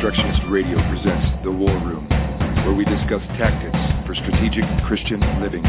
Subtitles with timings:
[0.00, 2.08] Reconstructionist Radio presents The War Room,
[2.64, 3.76] where we discuss tactics
[4.06, 5.62] for strategic Christian living.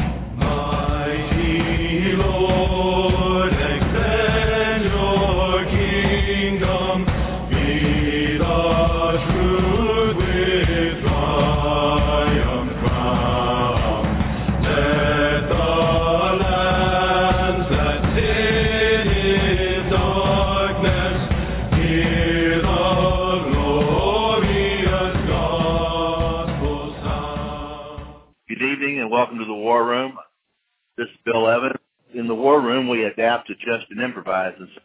[33.31, 34.53] We adapt, adjust, and improvise.
[34.59, 34.81] And so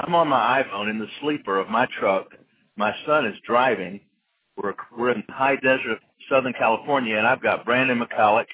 [0.00, 2.28] I'm on my iPhone in the sleeper of my truck.
[2.76, 4.00] My son is driving.
[4.56, 8.46] We're, we're in the high desert of Southern California, and I've got Brandon McCulloch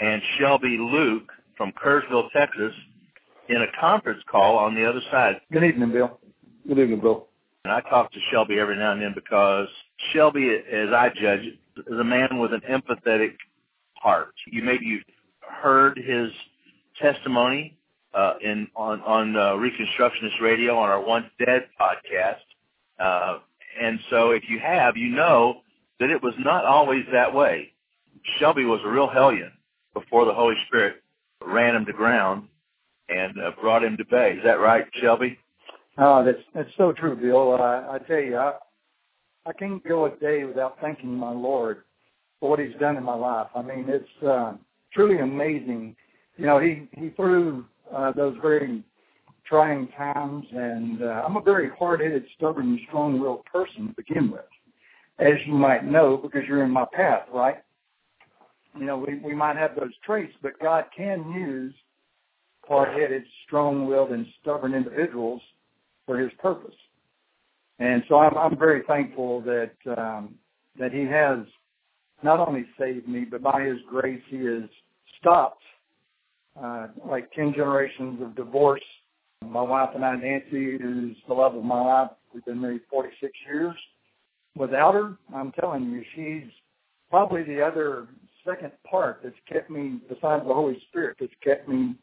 [0.00, 2.72] and Shelby Luke from Kerrville, Texas,
[3.48, 5.40] in a conference call on the other side.
[5.52, 6.18] Good evening, Bill.
[6.66, 7.28] Good evening, Bill.
[7.64, 9.68] And I talk to Shelby every now and then because
[10.12, 11.42] Shelby, as I judge,
[11.76, 13.36] is a man with an empathetic
[13.94, 14.34] heart.
[14.50, 15.04] You maybe you've
[15.40, 16.30] heard his
[17.00, 17.76] testimony
[18.14, 22.40] uh, in on on uh, Reconstructionist Radio on our Once Dead podcast,
[22.98, 23.38] uh,
[23.80, 25.60] and so if you have, you know
[26.00, 27.72] that it was not always that way.
[28.38, 29.52] Shelby was a real hellion
[29.94, 31.02] before the Holy Spirit
[31.44, 32.48] ran him to ground
[33.08, 34.34] and uh, brought him to bay.
[34.38, 35.38] Is that right, Shelby?
[35.98, 37.54] Oh, that's that's so true, Bill.
[37.54, 38.54] Uh, I tell you, I
[39.46, 41.82] I can't go a day without thanking my Lord
[42.38, 43.48] for what He's done in my life.
[43.54, 44.54] I mean, it's uh,
[44.92, 45.96] truly amazing.
[46.36, 48.82] You know, He He through uh, those very
[49.46, 54.44] trying times, and uh, I'm a very hard-headed, stubborn, strong-willed person to begin with,
[55.18, 57.56] as you might know, because you're in my path, right?
[58.78, 61.74] You know, we we might have those traits, but God can use
[62.68, 65.42] hard-headed, strong-willed, and stubborn individuals
[66.06, 66.76] for His purpose.
[67.80, 70.36] And so I'm, I'm very thankful that um,
[70.78, 71.38] that He has
[72.22, 74.62] not only saved me, but by His grace, He has
[75.18, 75.64] stopped
[76.62, 78.82] uh, like ten generations of divorce.
[79.42, 83.32] My wife and I, Nancy, who's the love of my life, we've been married 46
[83.46, 83.74] years.
[84.54, 86.50] Without her, I'm telling you, she's
[87.08, 88.08] probably the other
[88.46, 91.94] second part that's kept me, besides the Holy Spirit, that's kept me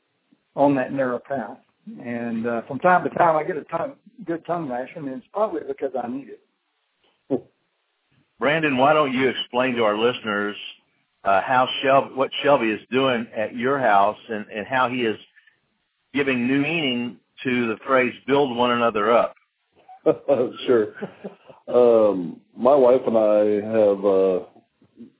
[0.55, 1.57] on that narrow path.
[2.03, 3.93] And uh, from time to time, I get a tongue,
[4.25, 6.41] good tongue lashing, and it's probably because I need it.
[8.39, 10.55] Brandon, why don't you explain to our listeners
[11.27, 15.17] uh, how Shelby, what Shelby is doing at your house, and, and how he is
[16.13, 19.35] giving new meaning to the phrase "build one another up."
[20.65, 20.93] sure.
[21.67, 24.39] Um, my wife and I have uh,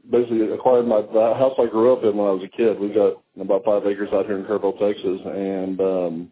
[0.10, 2.80] basically acquired my the house I grew up in when I was a kid.
[2.80, 6.32] We've got about five acres out here in Kerrville, Texas, and um,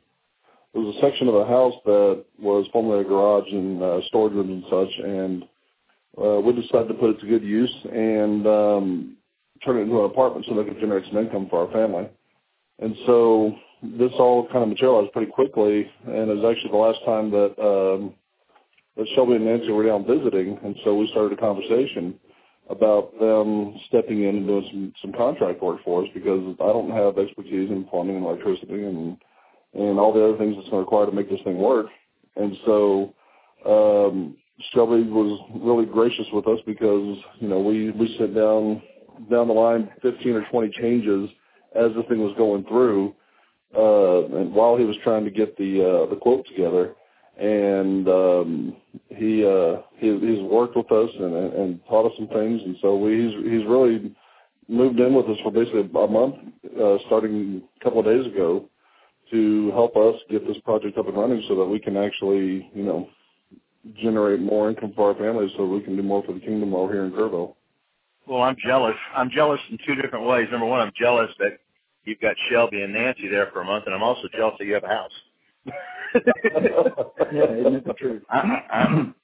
[0.73, 4.33] there was a section of the house that was formerly a garage and uh, storage
[4.33, 5.43] rooms and such, and
[6.17, 9.17] uh, we decided to put it to good use and um,
[9.65, 12.07] turn it into an apartment so that could generate some income for our family.
[12.79, 16.99] And so this all kind of materialized pretty quickly, and it was actually the last
[17.05, 18.13] time that um,
[18.97, 22.15] that Shelby and Nancy were down visiting, and so we started a conversation
[22.69, 26.91] about them stepping in and doing some some contract work for us because I don't
[26.91, 29.17] have expertise in plumbing and electricity and
[29.73, 31.87] and all the other things that's going to require to make this thing work.
[32.37, 33.13] And so
[33.65, 34.37] um,
[34.73, 38.81] Shelby was really gracious with us because you know we we sent down
[39.29, 41.29] down the line 15 or 20 changes
[41.75, 43.13] as the thing was going through,
[43.77, 46.95] uh, and while he was trying to get the uh, the quote together,
[47.37, 48.75] and um,
[49.09, 52.95] he uh, he he's worked with us and, and taught us some things, and so
[52.95, 54.15] we, he's he's really
[54.67, 56.35] moved in with us for basically a month,
[56.81, 58.67] uh, starting a couple of days ago,
[59.31, 62.83] to help us get this project up and running so that we can actually you
[62.83, 63.09] know
[64.01, 66.93] generate more income for our families so we can do more for the kingdom over
[66.93, 67.55] here in Kerrville.
[68.27, 68.95] Well, I'm jealous.
[69.15, 70.47] I'm jealous in two different ways.
[70.51, 71.59] Number one, I'm jealous that
[72.05, 74.73] you've got Shelby and Nancy there for a month, and I'm also jealous that you
[74.73, 75.11] have a house.
[76.15, 78.23] yeah, isn't it the truth?
[78.29, 79.15] I, I, I'm,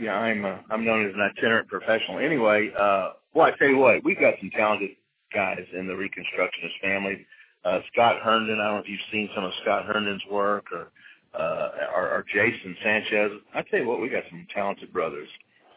[0.00, 2.18] yeah, I'm uh, I'm known as an itinerant professional.
[2.18, 4.90] Anyway, uh, well, I tell you what, we've got some talented
[5.32, 7.26] guys in the Reconstructionist family.
[7.64, 10.90] Uh, Scott Herndon, I don't know if you've seen some of Scott Herndon's work, or
[11.38, 13.32] uh, or, or Jason Sanchez.
[13.54, 15.28] I tell you what, we got some talented brothers.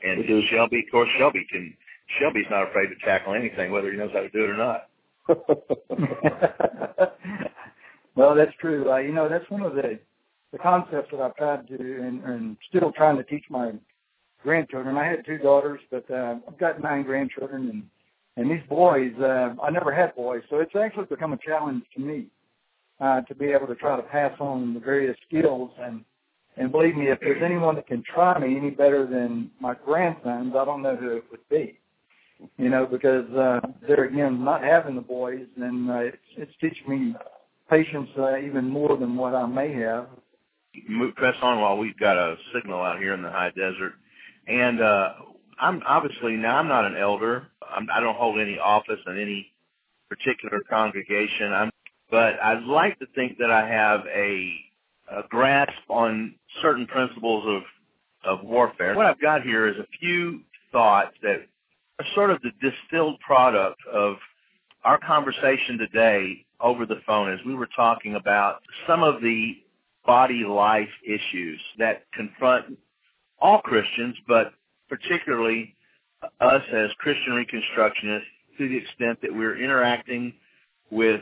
[0.04, 0.24] And.
[0.50, 1.76] Shelby, of course, Shelby can.
[2.18, 4.90] Shelby's not afraid to tackle anything, whether he knows how to do it or not.
[8.16, 8.92] well, that's true.
[8.92, 10.00] Uh, you know, that's one of the
[10.52, 13.72] the concepts that I've tried to and, and still trying to teach my
[14.42, 14.98] grandchildren.
[14.98, 17.84] I had two daughters, but uh, I've got nine grandchildren, and
[18.38, 22.02] and these boys, uh, I never had boys, so it's actually become a challenge to
[22.02, 22.28] me
[23.00, 26.04] uh, to be able to try to pass on the various skills and
[26.58, 30.54] And believe me, if there's anyone that can try me any better than my grandsons,
[30.58, 31.80] I don't know who it would be.
[32.58, 36.90] You know, because uh, there again, not having the boys, and uh, it's, it's teaching
[36.90, 37.16] me
[37.70, 40.08] patience uh, even more than what I may have.
[40.88, 43.94] Move, press on while we've got a signal out here in the high desert.
[44.48, 45.14] And uh,
[45.60, 47.48] I'm obviously now I'm not an elder.
[47.70, 49.52] I'm, I don't hold any office in any
[50.10, 51.52] particular congregation.
[51.52, 51.72] I'm,
[52.10, 54.54] but I'd like to think that I have a,
[55.12, 57.64] a grasp on certain principles of
[58.26, 58.96] of warfare.
[58.96, 60.42] What I've got here is a few
[60.74, 61.48] thoughts that
[62.00, 64.16] are sort of the distilled product of
[64.86, 69.58] our conversation today over the phone as we were talking about some of the
[70.06, 72.78] body life issues that confront
[73.42, 74.54] all Christians, but
[74.88, 75.76] particularly
[76.40, 78.22] us as Christian Reconstructionists
[78.58, 80.34] to the extent that we're interacting
[80.92, 81.22] with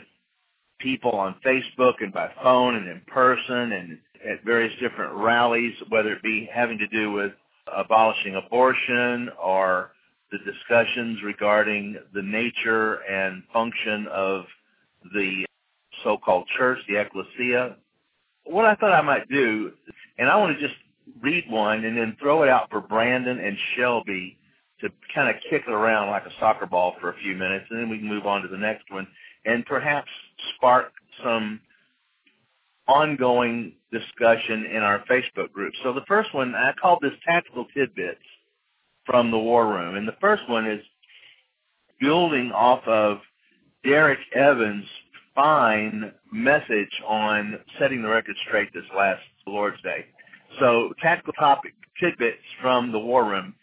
[0.80, 3.98] people on Facebook and by phone and in person and
[4.28, 7.32] at various different rallies, whether it be having to do with
[7.76, 9.92] abolishing abortion or
[10.32, 14.46] the discussions regarding the nature and function of
[15.14, 15.46] the
[16.04, 17.78] so-called church, the ecclesia.
[18.46, 19.72] What I thought I might do,
[20.18, 20.78] and I want to just
[21.22, 24.38] read one and then throw it out for Brandon and Shelby
[24.82, 27.80] to kind of kick it around like a soccer ball for a few minutes, and
[27.80, 29.08] then we can move on to the next one
[29.46, 30.10] and perhaps
[30.56, 30.92] spark
[31.24, 31.60] some
[32.88, 35.74] ongoing discussion in our Facebook group.
[35.84, 38.20] So the first one, I called this Tactical Tidbits
[39.08, 39.96] from the War Room.
[39.96, 40.82] And the first one is
[42.00, 43.18] building off of
[43.84, 44.86] Derek Evans'
[45.34, 50.06] fine message on setting the record straight this last Lord's Day.
[50.60, 53.56] So tactical topic tidbits from the War Room.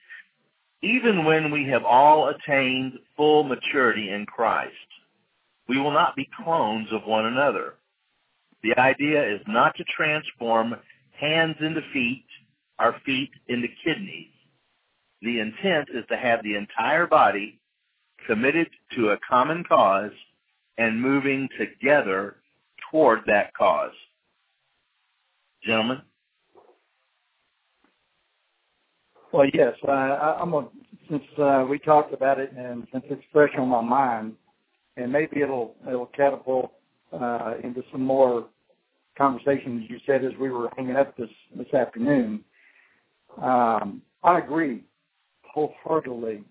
[0.83, 4.75] Even when we have all attained full maturity in Christ,
[5.69, 7.75] we will not be clones of one another.
[8.63, 10.75] The idea is not to transform
[11.19, 12.27] hands into feet,
[12.79, 14.34] our feet into kidneys.
[15.25, 17.59] The intent is to have the entire body
[18.27, 20.13] committed to a common cause
[20.77, 22.37] and moving together
[22.91, 23.95] toward that cause.
[25.65, 26.03] Gentlemen?
[29.33, 30.69] Well, yes, uh, I, I'm a,
[31.11, 34.35] since uh, we talked about it and since it's fresh on my mind,
[34.99, 36.71] and maybe it'll it'll catapult
[37.13, 38.47] uh, into some more
[39.17, 39.87] conversations.
[39.89, 42.45] You said as we were hanging up this this afternoon.
[43.41, 44.83] Um, I agree
[45.55, 46.43] wholeheartedly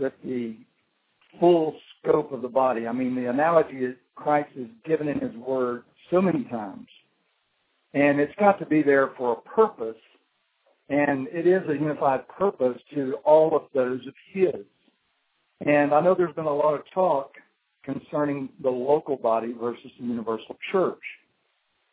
[0.00, 0.56] that the
[1.40, 2.86] full scope of the body.
[2.86, 6.86] I mean, the analogy that Christ has given in His Word so many times,
[7.92, 9.96] and it's got to be there for a purpose
[10.88, 14.64] and it is a unified purpose to all of those of his.
[15.66, 17.32] And I know there's been a lot of talk
[17.84, 21.00] concerning the local body versus the universal church.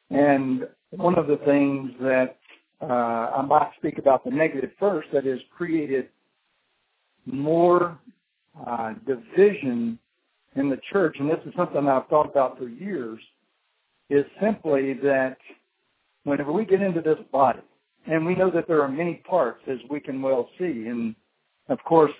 [0.09, 2.37] And one of the things that
[2.81, 6.09] uh, I might speak about the negative first that has created
[7.25, 7.99] more
[8.67, 9.99] uh, division
[10.55, 13.19] in the church, and this is something I've thought about for years,
[14.09, 15.37] is simply that
[16.23, 17.61] whenever we get into this body,
[18.07, 20.87] and we know that there are many parts, as we can well see.
[20.87, 21.15] And
[21.69, 22.11] of course,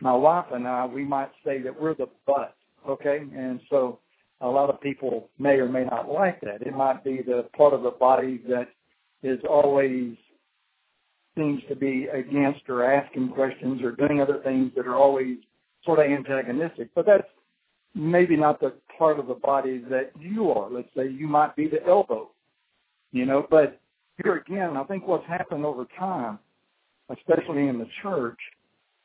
[0.00, 2.56] my wife and I, we might say that we're the butt,
[2.88, 3.24] okay?
[3.36, 3.98] And so
[4.40, 6.62] a lot of people may or may not like that.
[6.62, 8.68] It might be the part of the body that
[9.22, 10.16] is always
[11.36, 15.36] seems to be against or asking questions or doing other things that are always
[15.84, 16.90] sort of antagonistic.
[16.94, 17.28] But that's
[17.94, 20.70] maybe not the part of the body that you are.
[20.70, 22.30] Let's say you might be the elbow,
[23.12, 23.80] you know, but
[24.22, 26.38] here again, I think what's happened over time,
[27.08, 28.38] especially in the church,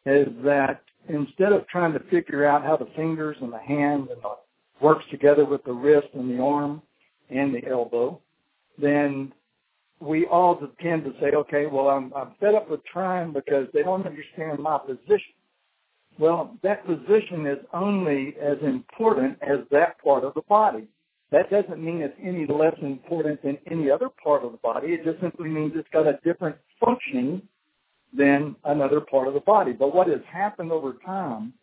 [0.05, 4.21] is that instead of trying to figure out how the fingers and the hand and
[4.21, 4.35] the
[4.81, 6.81] works together with the wrist and the arm
[7.29, 8.19] and the elbow,
[8.77, 9.31] then
[9.99, 13.83] we all tend to say, okay, well, I'm, I'm fed up with trying because they
[13.83, 15.33] don't understand my position.
[16.17, 20.87] Well, that position is only as important as that part of the body.
[21.31, 24.89] That doesn't mean it's any less important than any other part of the body.
[24.89, 27.41] It just simply means it's got a different functioning
[28.13, 29.73] than another part of the body.
[29.73, 31.53] But what has happened over time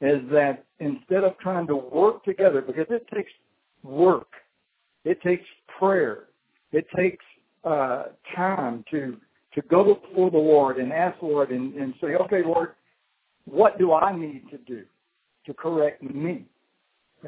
[0.00, 3.30] is that instead of trying to work together, because it takes
[3.82, 4.28] work,
[5.04, 5.44] it takes
[5.78, 6.24] prayer,
[6.72, 7.24] it takes
[7.64, 8.04] uh,
[8.34, 9.16] time to
[9.54, 12.70] to go before the Lord and ask the Lord and, and say, okay, Lord,
[13.44, 14.82] what do I need to do
[15.46, 16.44] to correct me?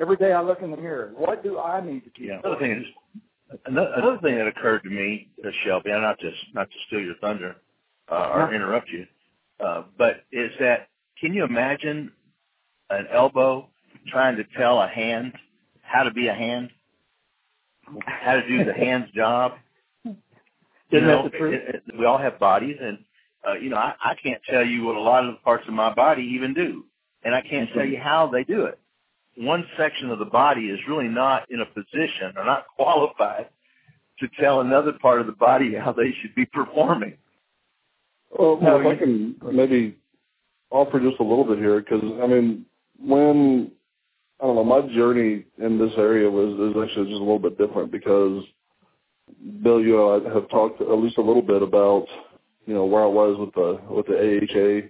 [0.01, 1.13] Every day I look in the mirror.
[1.17, 2.27] What do I need to keep?
[2.27, 2.41] Yeah.
[2.43, 2.85] Another thing is
[3.67, 7.01] another, another thing that occurred to me, uh, Shelby, and not to not to steal
[7.01, 7.57] your thunder
[8.11, 8.57] uh, or Yeah.
[8.57, 9.07] interrupt you,
[9.61, 10.89] uh, but is that
[11.21, 12.13] can you imagine
[12.91, 13.69] an elbow
[14.09, 15.33] trying to tell a hand
[15.83, 16.71] how to be a hand,
[18.05, 19.53] how to do the hand's job?
[20.91, 21.55] You Isn't know, that the truth?
[21.55, 22.99] it- it- we all have bodies, and
[23.47, 25.75] uh, you know, I, I can't tell you what a lot of the parts of
[25.75, 26.85] my body even do,
[27.25, 28.79] and I can't tell you how they do it.
[29.37, 33.49] One section of the body is really not in a position or not qualified
[34.21, 37.19] to tell another part of the body how they should be performing.
[38.37, 39.97] Well, No, if I can maybe
[40.71, 42.67] offer just a little bit here, because I mean,
[42.99, 43.71] when
[44.41, 47.59] I don't know, my journey in this area was is actually just a little bit
[47.59, 48.45] different because
[49.63, 52.07] Bill, you and I have talked at least a little bit about
[52.67, 54.89] you know where I was with the with the AHA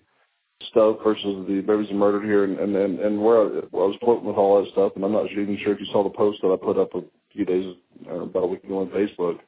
[0.71, 3.97] stuff versus the babies murdered here, and and and, and where I, where I was
[4.01, 6.41] floating with all that stuff, and I'm not even sure if you saw the post
[6.43, 7.03] that I put up a
[7.33, 7.75] few days
[8.07, 9.39] or about a week ago on Facebook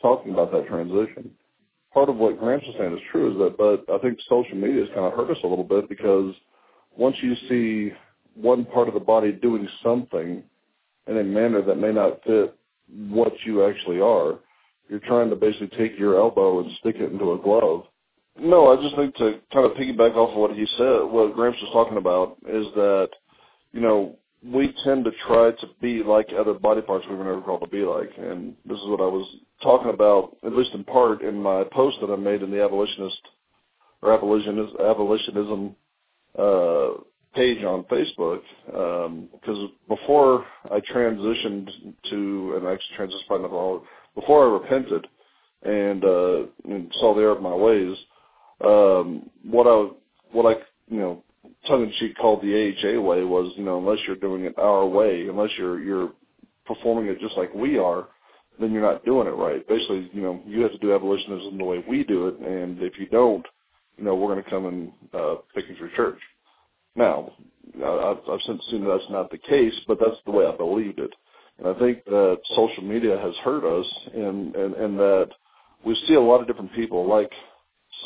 [0.00, 1.30] talking about that transition.
[1.92, 4.82] Part of what Gramps is saying is true is that, but I think social media
[4.82, 6.34] has kind of hurt us a little bit because
[6.96, 7.92] once you see
[8.34, 10.42] one part of the body doing something
[11.06, 12.57] in a manner that may not fit
[13.08, 14.38] what you actually are,
[14.88, 17.84] you're trying to basically take your elbow and stick it into a glove.
[18.40, 21.58] No, I just think to kind of piggyback off of what he said, what Gramps
[21.60, 23.10] was talking about is that,
[23.72, 27.40] you know, we tend to try to be like other body parts we were never
[27.40, 28.10] called to be like.
[28.16, 29.26] And this is what I was
[29.62, 33.20] talking about, at least in part, in my post that I made in the abolitionist
[34.00, 35.74] or abolitionist, abolitionism
[36.38, 36.90] uh,
[37.38, 38.40] page on Facebook.
[38.66, 41.70] Because before I transitioned
[42.10, 43.82] to, and I actually transitioned not long,
[44.14, 45.06] before I repented
[45.62, 47.96] and, uh, and saw the error of my ways,
[48.64, 49.88] um, what I,
[50.32, 51.22] what I, you know,
[51.66, 54.86] tongue in cheek called the AHA way was, you know, unless you're doing it our
[54.86, 56.12] way, unless you're you're
[56.66, 58.08] performing it just like we are,
[58.60, 59.66] then you're not doing it right.
[59.68, 62.98] Basically, you know, you have to do abolitionism the way we do it, and if
[62.98, 63.46] you don't,
[63.96, 66.18] you know, we're going to come and uh, pick at your church.
[66.98, 67.32] Now,
[67.76, 71.14] I've, I've since seen that's not the case, but that's the way I believed it.
[71.58, 75.30] And I think that social media has hurt us in, in, in that
[75.84, 77.32] we see a lot of different people like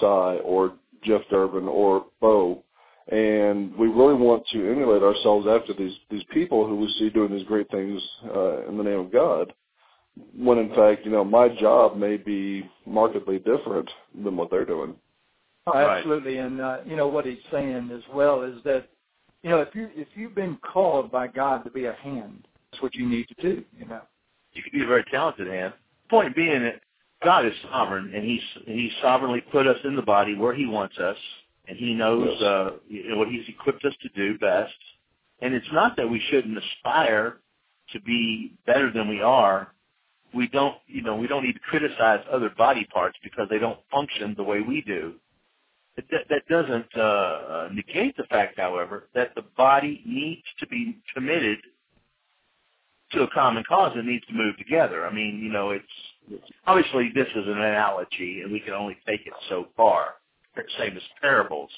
[0.01, 2.63] Cy or Jeff Durbin or Bo
[3.09, 7.33] and we really want to emulate ourselves after these these people who we see doing
[7.33, 8.01] these great things
[8.35, 9.53] uh, in the name of God.
[10.37, 13.91] When in fact, you know, my job may be markedly different
[14.23, 14.95] than what they're doing.
[15.67, 15.99] Oh, Right.
[15.99, 18.89] absolutely, and uh, you know what he's saying as well is that
[19.43, 22.83] you know if you if you've been called by God to be a hand, that's
[22.83, 23.65] what you need to do.
[23.79, 24.01] You know.
[24.55, 25.73] You could be a very talented hand.
[26.11, 26.81] Point being that
[27.25, 30.99] God is sovereign, and He's He's sovereignly put us in the body where He wants
[30.99, 31.17] us,
[31.69, 32.71] and He knows uh,
[33.15, 34.75] what He's equipped us to do best.
[35.41, 37.39] And it's not that we shouldn't aspire
[37.93, 39.73] to be better than we are.
[40.35, 43.79] We don't, you know, we don't need to criticize other body parts because they don't
[43.91, 45.15] function the way we do.
[45.97, 50.67] That, that, that doesn't uh, uh, negate the fact, however, that the body needs to
[50.67, 51.59] be committed
[53.13, 55.07] to a common cause and needs to move together.
[55.07, 55.85] I mean, you know, it's
[56.67, 60.15] obviously this is an analogy, and we can only take it so far.
[60.79, 61.71] Same as parables.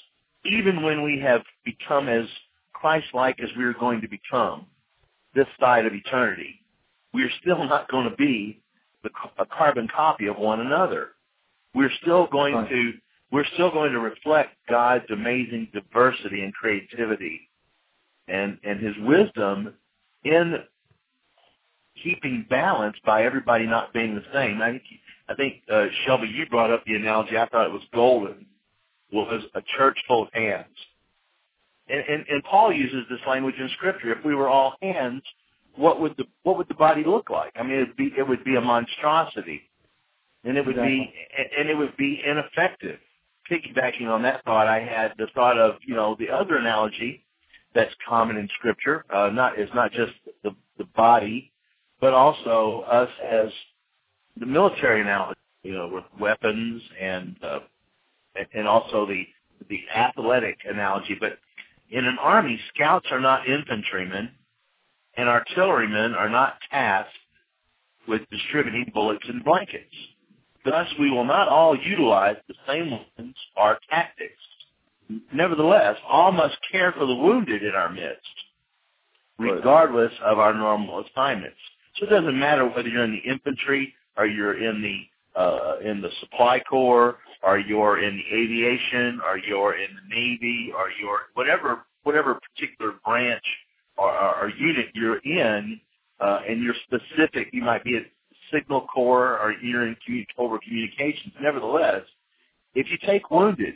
[0.45, 2.27] Even when we have become as
[2.73, 4.67] Christ-like as we are going to become
[5.35, 6.61] this side of eternity,
[7.13, 8.63] we are still not going to be
[9.03, 11.09] the, a carbon copy of one another.
[11.75, 12.69] We're still going Right.
[12.69, 12.93] to
[13.35, 17.51] we're still going to reflect God's amazing diversity and creativity
[18.29, 19.75] and and his wisdom
[20.25, 20.55] in
[22.03, 24.63] keeping balance by everybody not being the same.
[24.63, 24.83] I think,
[25.29, 27.37] I think uh, Shelby, you brought up the analogy.
[27.37, 28.47] I thought it was golden.
[29.13, 30.75] Was a church full of hands,
[31.89, 34.13] and, and and Paul uses this language in Scripture.
[34.13, 35.23] If we were all hands,
[35.77, 37.53] what would the what would the body look like?
[37.55, 39.63] I mean, it'd be it would be a monstrosity,
[40.43, 41.15] and it would be
[41.59, 42.99] and it would be ineffective.
[43.51, 47.25] Piggybacking on that thought, I had the thought of you know the other analogy
[47.75, 49.05] that's common in Scripture.
[49.13, 51.53] Uh, not is not just the the body,
[52.01, 53.49] but also us as
[54.39, 57.61] the military analogy, you know, with weapons and uh,
[58.55, 59.25] and also the
[59.69, 61.17] the athletic analogy.
[61.19, 61.39] But
[61.91, 64.31] in an army, scouts are not infantrymen,
[65.17, 67.13] and artillerymen are not tasked
[68.09, 69.95] with distributing bullets and blankets.
[70.65, 74.33] Thus, we will not all utilize the same weapons or tactics.
[75.33, 78.27] Nevertheless, all must care for the wounded in our midst,
[79.39, 81.59] regardless of our normal assignments.
[81.97, 85.01] So it doesn't matter whether you're in the infantry or you're in the
[85.39, 90.73] uh, in the supply corps or you're in the aviation or you're in the navy
[90.77, 93.45] or you're whatever whatever particular branch
[93.97, 95.81] or, or, or unit you're in,
[96.21, 97.49] uh, and you're specific.
[97.53, 98.05] You might be at
[98.53, 99.97] signal corps or you're in
[100.39, 101.35] over communications.
[101.41, 102.03] Nevertheless,
[102.75, 103.75] if you take wounded,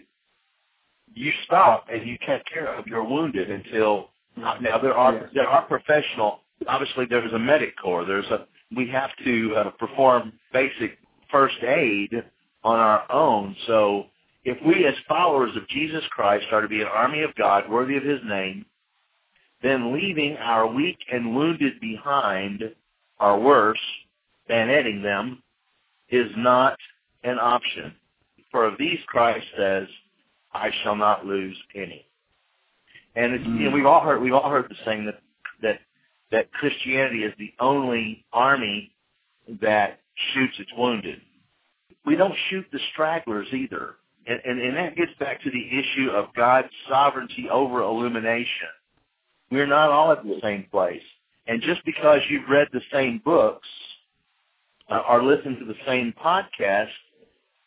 [1.15, 5.63] you stop and you take care of your wounded until now there are there are
[5.63, 6.41] professional.
[6.67, 8.05] Obviously, there's a medic corps.
[8.05, 10.99] There's a we have to uh, perform basic
[11.31, 12.11] first aid
[12.65, 13.57] on our own.
[13.67, 14.07] So
[14.45, 17.97] if we as followers of Jesus Christ are to be an army of God worthy
[17.97, 18.67] of his name,
[19.63, 22.63] then leaving our weak and wounded behind
[23.19, 23.81] are worse
[24.49, 25.43] than adding them
[26.11, 26.79] is not
[27.25, 27.95] an option.
[28.51, 29.87] For of these Christ says,
[30.53, 32.07] I shall not lose any.
[33.15, 33.75] And it's, you know, hmm.
[33.75, 35.21] we've all heard we've all heard the saying that
[35.63, 35.81] that
[36.31, 38.93] that Christianity is the only army
[39.61, 40.01] that
[40.33, 41.21] shoots its wounded.
[42.05, 43.97] We don't shoot the stragglers either.
[44.27, 48.69] And, and, and that gets back to the issue of God's sovereignty over illumination.
[49.51, 51.03] We're not all at the same place.
[51.47, 53.67] And just because you've read the same books
[54.91, 56.89] uh, or listened to the same podcast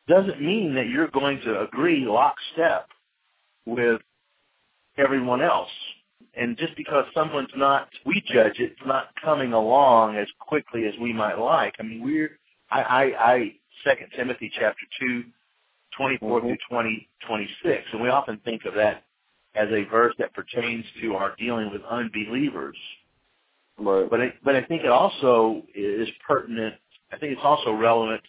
[0.08, 2.90] doesn't mean that you're going to agree lockstep
[3.66, 4.02] with
[4.98, 5.70] everyone else.
[6.36, 11.14] And just because someone's not, we judge it's not coming along as quickly as we
[11.14, 11.76] might like.
[11.80, 15.24] I mean, we're, I, I, I Second Timothy chapter 2,
[15.98, 16.44] 24 Mhm.
[16.44, 17.84] through 20, 26.
[17.94, 19.04] And we often think of that
[19.56, 22.78] as a verse that pertains to our dealing with unbelievers.
[23.78, 24.10] Right.
[24.10, 26.76] But I, but I think it also is pertinent.
[27.12, 28.22] I think it's also relevant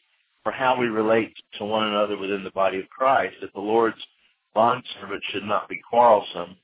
[0.42, 3.36] for how we relate to one another within the body of Christ.
[3.40, 3.96] That the Lord's
[4.54, 6.56] bondservant should not be quarrelsome,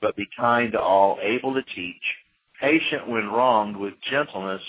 [0.00, 2.02] but be kind to all, able to teach,
[2.60, 4.62] patient when wronged, with gentleness,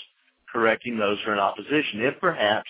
[0.51, 2.01] correcting those who are in opposition.
[2.01, 2.69] If perhaps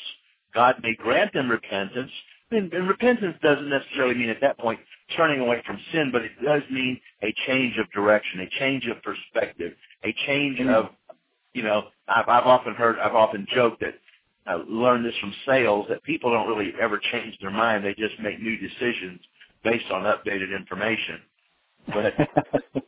[0.53, 2.11] God may grant them repentance,
[2.51, 4.79] and, and repentance doesn't necessarily mean at that point
[5.15, 9.01] turning away from sin, but it does mean a change of direction, a change of
[9.03, 9.73] perspective,
[10.03, 10.89] a change of,
[11.59, 13.95] you know, I've, I've often heard, I've often joked that
[14.47, 18.17] I learned this from sales that people don't really ever change their mind; they just
[18.21, 19.19] make new decisions
[19.61, 21.19] based on updated information.
[21.87, 22.13] But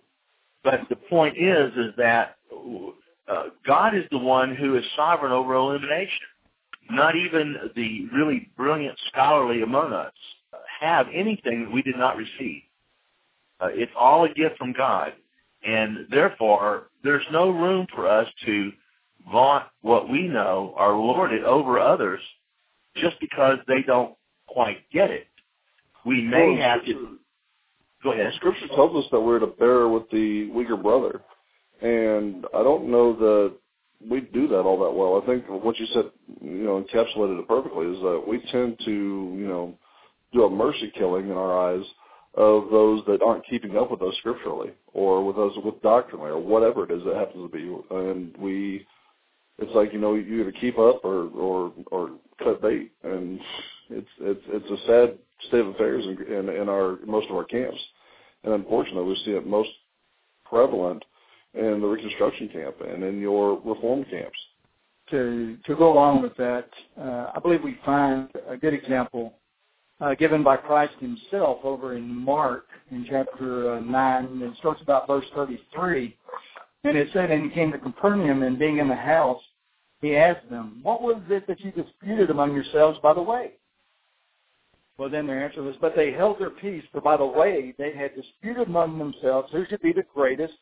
[0.63, 2.37] but the point is, is that
[3.27, 6.27] uh, God is the one who is sovereign over illumination.
[6.89, 10.13] Not even the really brilliant scholarly among us
[10.79, 12.61] have anything that we did not receive.
[13.59, 15.11] Uh, it's all a gift from God,
[15.63, 18.71] and therefore there's no room for us to
[19.31, 22.21] vaunt what we know or lord it over others
[22.95, 24.15] just because they don't
[24.47, 25.27] quite get it.
[26.05, 27.17] We may Well, have to.
[28.03, 28.33] Go ahead.
[28.35, 31.21] Scripture tells us that we're to bear with the weaker brother,
[31.81, 33.53] and I don't know that
[34.09, 35.21] we do that all that well.
[35.21, 36.05] I think what you said,
[36.41, 37.85] you know, encapsulated it perfectly.
[37.87, 39.77] Is that we tend to, you know,
[40.33, 41.85] do a mercy killing in our eyes
[42.35, 46.39] of those that aren't keeping up with us scripturally, or with us with doctrinally, or
[46.39, 48.85] whatever it is that happens to be, and we.
[49.57, 52.11] It's like you know you either keep up or or or
[52.43, 53.39] cut bait, and
[53.89, 55.17] it's it's it's a sad
[55.47, 57.79] state of affairs in, in, in our most of our camps,
[58.43, 59.69] and unfortunately we see it most
[60.45, 61.03] prevalent
[61.53, 64.37] in the Reconstruction camp and in your Reform camps.
[65.11, 69.33] To to go along with that, uh, I believe we find a good example
[70.01, 74.25] uh, given by Christ Himself over in Mark in chapter uh, nine.
[74.25, 76.17] And it starts about verse thirty-three,
[76.83, 79.41] and it said, "And he came to Capernaum, and being in the house,
[80.01, 83.53] he asked them, What was it that you disputed among yourselves by the way?"
[84.97, 87.91] Well, then their answer was, But they held their peace, for by the way they
[87.91, 90.53] had disputed among themselves who should be the greatest.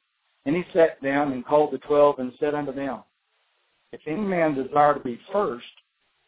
[0.46, 3.00] And he sat down and called the twelve and said unto them,
[3.92, 5.66] If any man desire to be first,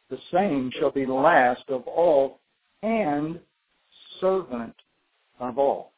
[0.10, 2.41] the same shall be last of all
[2.84, 3.40] and
[4.20, 4.76] servant
[5.40, 5.92] of all.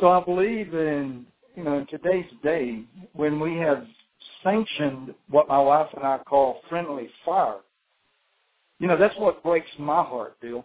[0.00, 3.84] So I believe in, you know, in today's day, when we have
[4.42, 7.58] sanctioned what my wife and I call friendly fire,
[8.78, 10.64] you know, that's what breaks my heart, Bill.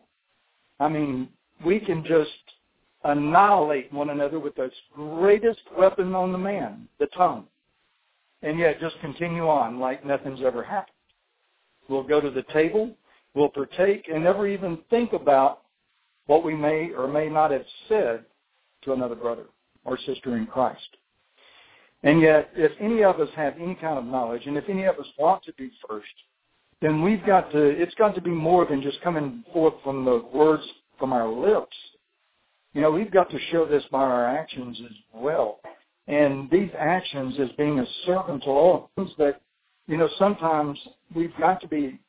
[0.80, 1.30] I mean,
[1.66, 2.32] we can just
[3.04, 7.46] annihilate one another with the greatest weapon on the man, the tongue,
[8.42, 10.94] and yet just continue on like nothing's ever happened.
[11.90, 12.92] We'll go to the table,
[13.38, 15.62] we'll partake, and never even think about
[16.26, 18.26] what we may or may not have said
[18.84, 19.46] to another brother
[19.86, 20.98] or sister in Christ.
[22.04, 24.98] And yet, if any of us have any kind of knowledge, and if any of
[24.98, 26.08] us want to be first,
[26.82, 30.24] then we've got to, it's got to be more than just coming forth from the
[30.34, 30.64] words
[31.00, 31.76] from our lips.
[32.74, 35.60] You know, we've got to show this by our actions as well.
[36.08, 39.42] And these actions as being a servant to all things that,
[39.88, 40.78] you know, sometimes
[41.16, 42.00] we've got to be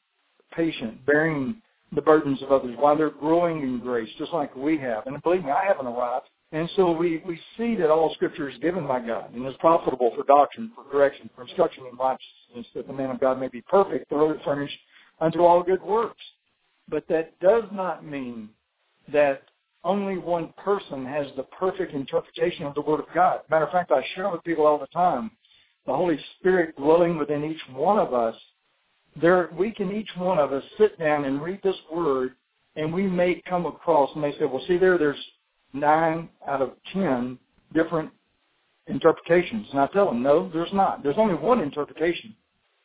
[0.54, 1.60] patient, bearing
[1.94, 5.06] the burdens of others while they're growing in grace, just like we have.
[5.06, 6.26] And believe me, I haven't arrived.
[6.52, 10.12] And so we, we see that all Scripture is given by God and is profitable
[10.16, 13.60] for doctrine, for correction, for instruction in righteousness, that the man of God may be
[13.62, 14.78] perfect, thoroughly furnished
[15.20, 16.22] unto all good works.
[16.88, 18.48] But that does not mean
[19.12, 19.42] that
[19.84, 23.40] only one person has the perfect interpretation of the Word of God.
[23.50, 25.30] Matter of fact, I share with people all the time,
[25.86, 28.34] the Holy Spirit dwelling within each one of us
[29.20, 32.34] there we can each one of us sit down and read this word,
[32.76, 35.22] and we may come across and they say, well, see there, there's
[35.72, 37.38] nine out of ten
[37.74, 38.10] different
[38.86, 39.66] interpretations.
[39.70, 41.02] And I tell them, no, there's not.
[41.02, 42.34] There's only one interpretation.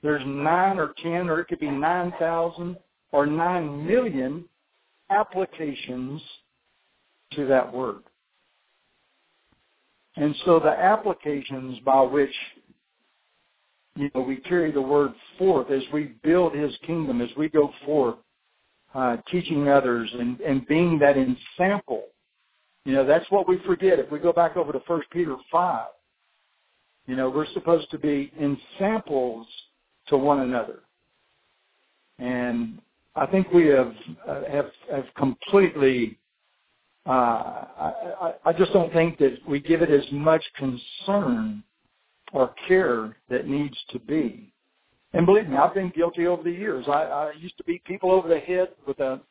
[0.02, 2.78] There's nine or ten, or it could be nine thousand
[3.12, 4.46] or nine million
[5.10, 6.22] applications
[7.34, 8.04] to that word.
[10.16, 12.34] And so the applications by which
[13.96, 17.72] you know we carry the word forth as we build His kingdom, as we go
[17.86, 18.16] forth,
[18.94, 22.06] uh, teaching others and, and being that example.
[22.86, 24.00] You know that's what we forget.
[24.00, 25.88] If we go back over to First Peter five,
[27.08, 29.48] you know we're supposed to be examples
[30.08, 30.80] to one another,
[32.20, 32.80] and
[33.16, 33.94] I think we have
[34.28, 36.18] uh, have have completely
[37.06, 41.64] uh, I, I just don't think that we give it as much concern
[42.34, 44.52] or care that needs to be.
[45.14, 46.86] And believe me, I've been guilty over the years.
[46.88, 49.22] I, I used to beat people over the head with a,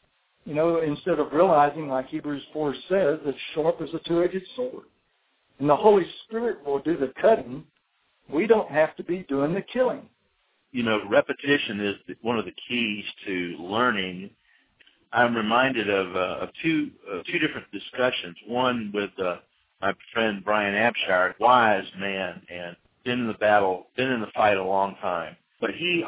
[0.45, 4.85] you know, instead of realizing, like Hebrews 4 says, it's sharp as a two-edged sword.
[5.59, 7.65] And the Holy Spirit will do the cutting.
[8.33, 10.03] We don't have to be doing the killing.
[10.71, 14.31] You know, repetition is one of the keys to learning
[15.12, 18.37] I'm reminded of, uh, of two uh, two different discussions.
[18.47, 19.37] One with uh,
[19.83, 24.57] my friend Brian Abshire, wise man, and been in the battle, been in the fight
[24.57, 25.37] a long time.
[25.61, 26.05] But he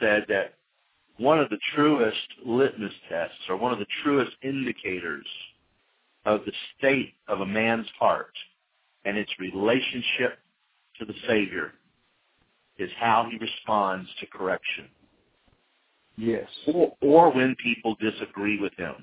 [0.00, 0.54] said that
[1.18, 5.26] one of the truest litmus tests, or one of the truest indicators
[6.24, 8.34] of the state of a man's heart
[9.04, 10.38] and its relationship
[10.98, 11.72] to the Savior,
[12.78, 14.88] is how he responds to correction.
[16.16, 16.48] Yes.
[16.66, 18.94] Or, or when people disagree with him.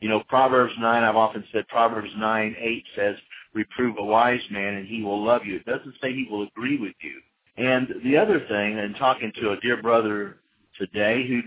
[0.00, 3.16] You know, Proverbs 9, I've often said Proverbs 9, 8 says,
[3.54, 5.56] reprove a wise man and he will love you.
[5.56, 7.20] It doesn't say he will agree with you.
[7.56, 10.36] And the other thing, and talking to a dear brother
[10.78, 11.40] today who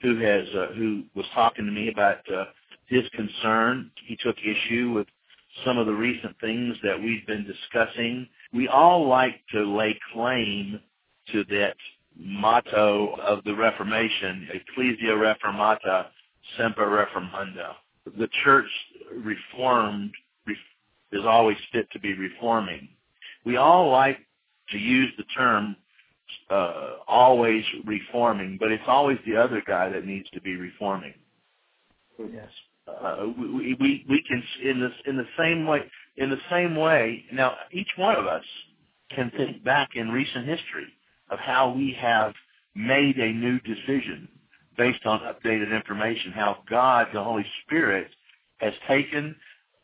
[0.00, 2.46] who has uh, who was talking to me about uh,
[2.86, 5.06] his concern, he took issue with
[5.64, 8.26] some of the recent things that we've been discussing.
[8.54, 10.80] We all like to lay claim
[11.32, 11.76] to that
[12.16, 16.06] motto of the Reformation, Ecclesia Reformata,
[16.56, 17.74] Semper Reformanda.
[18.18, 18.66] The church
[19.16, 20.12] reformed
[21.12, 22.88] is always fit to be reforming.
[23.44, 24.18] We all like
[24.70, 25.76] to use the term
[26.50, 31.14] uh, always reforming, but it's always the other guy that needs to be reforming.
[32.18, 32.48] Yes.
[32.88, 35.80] Uh, we, we we can in this in the same way
[36.16, 37.24] in the same way.
[37.32, 38.44] Now, each one of us
[39.14, 40.86] can think back in recent history
[41.30, 42.34] of how we have
[42.74, 44.28] made a new decision
[44.76, 48.08] based on updated information, how God, the Holy Spirit,
[48.58, 49.34] has taken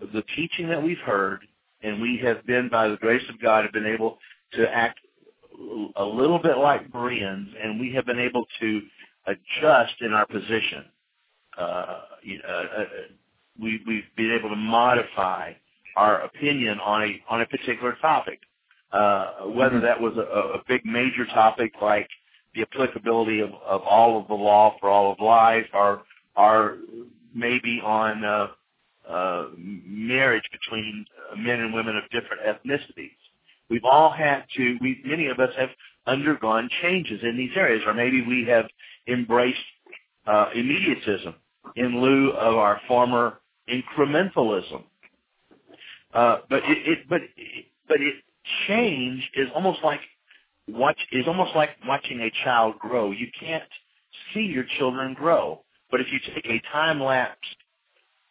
[0.01, 1.41] the teaching that we've heard,
[1.83, 4.19] and we have been, by the grace of God, have been able
[4.53, 5.01] to act
[5.97, 8.81] a little bit like Bereans, and we have been able to
[9.27, 10.85] adjust in our position.
[11.57, 12.85] Uh, uh, uh,
[13.61, 15.53] we, we've been able to modify
[15.97, 18.39] our opinion on a on a particular topic
[18.93, 19.85] uh, whether mm-hmm.
[19.85, 22.09] that was a, a big major topic like
[22.59, 26.03] the applicability of, of all of the law for all of life, or,
[26.37, 26.79] or
[27.35, 28.49] maybe on uh,
[29.09, 31.05] uh, marriage between
[31.37, 33.11] men and women of different ethnicities.
[33.71, 35.71] We've all had to, we, many of us have
[36.07, 38.67] undergone changes in these areas, or maybe we have
[39.07, 39.59] embraced
[40.27, 41.35] uh, immediatism
[41.77, 43.41] in lieu of our former
[43.71, 44.83] incrementalism.
[46.13, 48.15] Uh, but it, it but it, but it
[48.67, 50.01] change is almost like
[50.69, 53.11] watch is almost like watching a child grow.
[53.11, 53.65] You can't
[54.35, 57.39] see your children grow, but if you take a time lapse,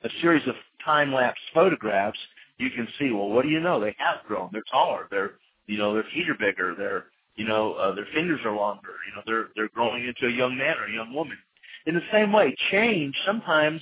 [0.04, 2.20] a series of time lapse photographs,
[2.58, 3.12] you can see.
[3.12, 3.80] Well, what do you know?
[3.80, 4.50] They have grown.
[4.52, 5.08] They're taller.
[5.12, 5.34] They're
[5.68, 6.76] you know their feet are bigger.
[6.78, 8.94] They're you know uh, their fingers are longer.
[9.08, 11.38] You know they're they're growing into a young man or a young woman.
[11.86, 13.82] In the same way, change sometimes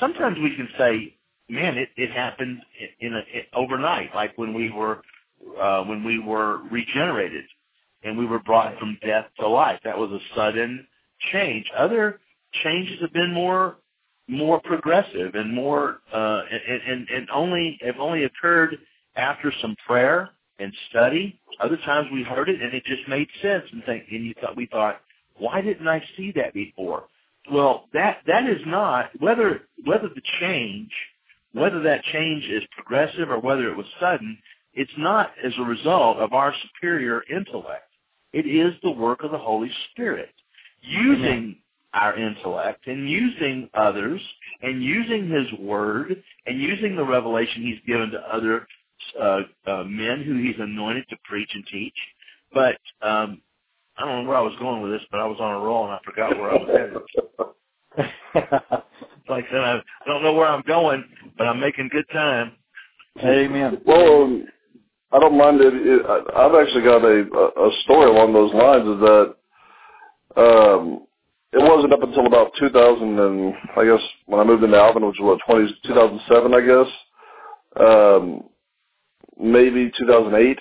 [0.00, 1.14] sometimes we can say,
[1.48, 2.60] man, it it happened
[3.00, 3.22] in a
[3.54, 5.02] overnight, like when we were
[5.60, 7.44] uh, when we were regenerated
[8.02, 9.80] and we were brought from death to life.
[9.84, 10.86] That was a sudden
[11.32, 11.66] change.
[11.76, 12.20] Other
[12.64, 13.76] changes have been more
[14.28, 18.76] more progressive and more uh, and, and, and only have only occurred
[19.14, 21.38] after some prayer and study.
[21.60, 24.56] Other times we heard it and it just made sense and think and you thought
[24.56, 25.00] we thought,
[25.38, 27.04] why didn't I see that before?
[27.52, 30.90] Well, that that is not whether whether the change
[31.52, 34.36] whether that change is progressive or whether it was sudden
[34.76, 37.90] it's not as a result of our superior intellect.
[38.32, 40.32] It is the work of the Holy Spirit
[40.82, 41.56] using
[41.94, 44.20] our intellect and using others
[44.62, 48.66] and using His Word and using the revelation He's given to other
[49.18, 51.96] uh, uh, men who He's anointed to preach and teach.
[52.52, 53.40] But um,
[53.96, 55.84] I don't know where I was going with this, but I was on a roll
[55.84, 57.02] and I forgot where I was headed.
[59.30, 61.02] like I said, I, I don't know where I'm going,
[61.38, 62.52] but I'm making good time.
[63.24, 63.80] Amen.
[63.86, 64.42] Well,
[65.12, 66.04] I don't mind it.
[66.34, 68.88] I've actually got a, a story along those lines.
[68.88, 69.34] Is that
[70.36, 71.06] um,
[71.52, 75.16] it wasn't up until about 2000, and I guess when I moved into Alvin, which
[75.20, 76.92] was what 20, 2007, I guess,
[77.80, 78.44] um,
[79.38, 80.58] maybe 2008.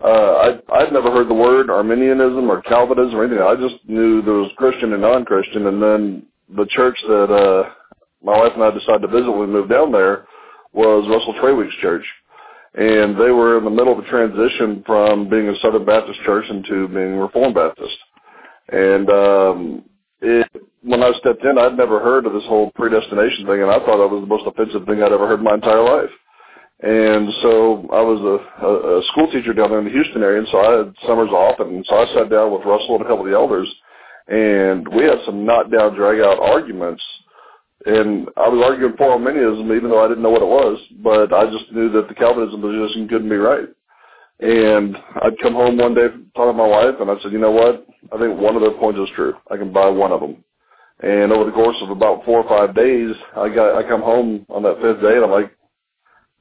[0.00, 3.42] Uh, I I'd never heard the word Arminianism or Calvinism or anything.
[3.42, 7.70] I just knew there was Christian and non-Christian, and then the church that uh,
[8.22, 10.26] my wife and I decided to visit when we moved down there
[10.72, 12.04] was Russell Trawick's church
[12.74, 16.44] and they were in the middle of a transition from being a Southern Baptist church
[16.50, 17.96] into being Reformed Baptist.
[18.70, 19.84] And um,
[20.20, 20.46] it,
[20.82, 23.98] when I stepped in, I'd never heard of this whole predestination thing, and I thought
[23.98, 26.10] that was the most offensive thing I'd ever heard in my entire life.
[26.80, 30.38] And so I was a, a, a school teacher down there in the Houston area,
[30.38, 33.08] and so I had summers off, and so I sat down with Russell and a
[33.08, 33.68] couple of the elders,
[34.28, 37.02] and we had some knockdown, drag-out arguments
[37.88, 41.32] and I was arguing for Arminianism even though I didn't know what it was, but
[41.32, 43.68] I just knew that the Calvinism position couldn't be right.
[44.40, 47.50] And I'd come home one day talking to my wife, and I said, you know
[47.50, 47.86] what?
[48.12, 49.34] I think one of their points is true.
[49.50, 50.44] I can buy one of them.
[51.00, 54.44] And over the course of about four or five days, I got I come home
[54.48, 55.50] on that fifth day, and I'm like,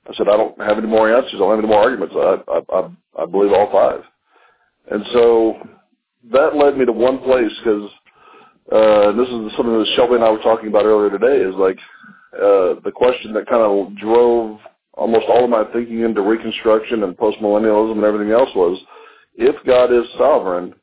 [0.09, 1.35] I said, I don't have any more answers.
[1.35, 2.15] I don't have any more arguments.
[2.17, 4.01] I I I, I believe all five.
[4.89, 5.57] And so
[6.31, 7.89] that led me to one place because
[8.71, 11.79] uh, this is something that Shelby and I were talking about earlier today, is like
[12.33, 14.59] uh, the question that kind of drove
[14.93, 18.77] almost all of my thinking into Reconstruction and postmillennialism and everything else was,
[19.35, 20.73] if God is sovereign,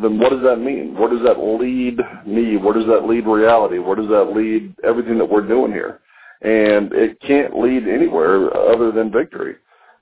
[0.00, 0.96] then what does that mean?
[0.98, 2.56] Where does that lead me?
[2.56, 3.78] Where does that lead reality?
[3.78, 6.00] Where does that lead everything that we're doing here?
[6.42, 9.56] And it can't lead anywhere other than victory.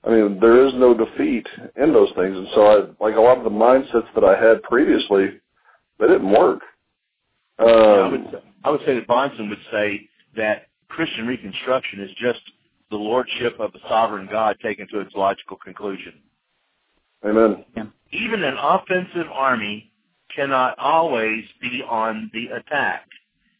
[0.04, 2.36] I mean, there is no defeat in those things.
[2.36, 5.40] And so I, like a lot of the mindsets that I had previously,
[5.98, 6.60] they didn't work.
[7.58, 12.40] Um, I would I would say that Bahnsen would say that Christian Reconstruction is just
[12.90, 16.14] the lordship of the sovereign God taken to its logical conclusion.
[17.24, 17.64] Amen.
[18.12, 19.92] Even an offensive army
[20.34, 23.06] cannot always be on the attack.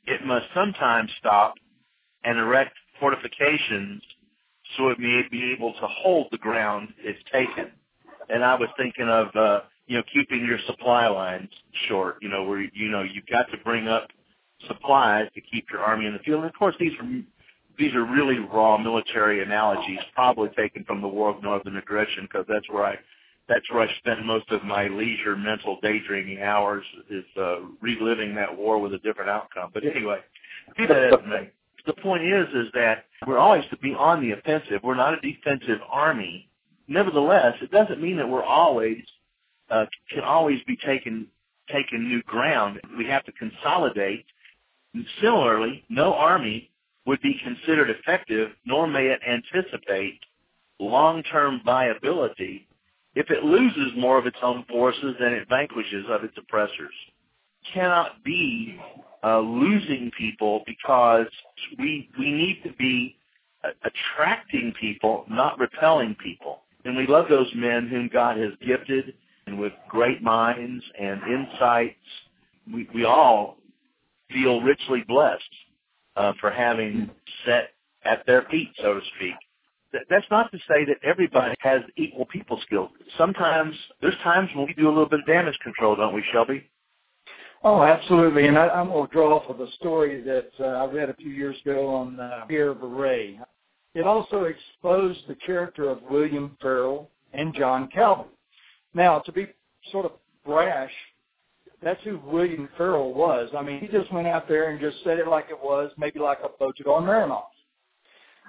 [0.07, 1.55] It must sometimes stop
[2.25, 4.03] and erect fortifications
[4.77, 7.73] so it may be able to hold the ground it's taken.
[8.29, 11.49] And I was thinking of uh, you know, keeping your supply lines
[11.89, 14.09] short, you know, where, you know, you've got to bring up
[14.69, 16.41] supplies to keep your army in the field.
[16.41, 17.23] And of course, these are,
[17.79, 22.45] these are really raw military analogies, probably taken from the War of Northern Aggression, because
[22.49, 22.97] that's where I,
[23.49, 28.55] that's where I spend most of my leisure mental daydreaming hours is uh, reliving that
[28.55, 29.71] war with a different outcome.
[29.73, 30.19] But anyway,
[30.77, 31.51] may,
[31.87, 34.81] the point is, is that we're always to be on the offensive.
[34.83, 36.51] We're not a defensive army.
[36.89, 38.99] Nevertheless, it doesn't mean that we're always
[39.71, 41.27] uh, can always be taken
[41.71, 42.81] taken new ground.
[42.97, 44.25] We have to consolidate.
[45.21, 46.71] Similarly, no army
[47.05, 50.21] would be considered effective, nor may it anticipate
[50.81, 52.67] long-term viability
[53.15, 56.95] if it loses more of its own forces than it vanquishes of its oppressors.
[57.75, 58.79] Cannot be
[59.25, 61.27] uh, losing people because
[61.79, 63.17] we we need to be
[63.65, 66.61] uh, attracting people, not repelling people.
[66.85, 69.15] And we love those men whom God has gifted
[69.49, 71.97] and with great minds and insights.
[72.73, 73.57] We, we all
[74.31, 75.43] feel richly blessed
[76.17, 77.11] uh, for having
[77.47, 77.71] set
[78.05, 79.35] at their feet, so to speak.
[80.11, 82.91] That's not to say that everybody has equal people skills.
[83.17, 86.69] Sometimes there's times when we do a little bit of damage control, don't we, Shelby?
[87.65, 88.47] Oh, absolutely.
[88.47, 91.15] And I, I'm going to draw off of a story that uh, I read a
[91.15, 93.39] few years ago on uh, Pierre Viret.
[93.95, 98.27] It also exposed the character of William Farel and John Calvin.
[98.99, 99.47] Now, to be
[99.93, 100.13] sort of
[100.45, 100.91] brash,
[101.81, 103.49] that's who William Farel was.
[103.57, 106.19] I mean, he just went out there and just said it like it was, maybe
[106.19, 107.45] like a Bojidar Marinov.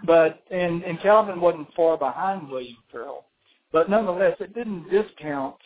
[0.08, 3.26] But and and Calvin wasn't far behind William Farel.
[3.72, 5.58] But nonetheless, it didn't discount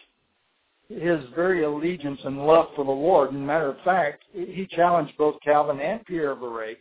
[0.89, 3.32] his very allegiance and love for the Lord.
[3.32, 6.80] And matter of fact, he challenged both Calvin and Pierre Viret,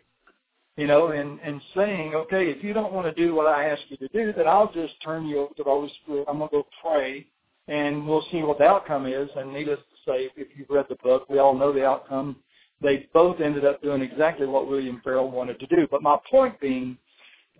[0.76, 3.82] you know, in, in saying, okay, if you don't want to do what I ask
[3.90, 6.24] you to do, then I'll just turn you over to the Holy Spirit.
[6.28, 7.26] I'm going to go pray
[7.68, 9.28] and we'll see what the outcome is.
[9.36, 12.36] And needless to say, if you've read the book, we all know the outcome.
[12.80, 15.86] They both ended up doing exactly what William Farel wanted to do.
[15.90, 16.96] But my point being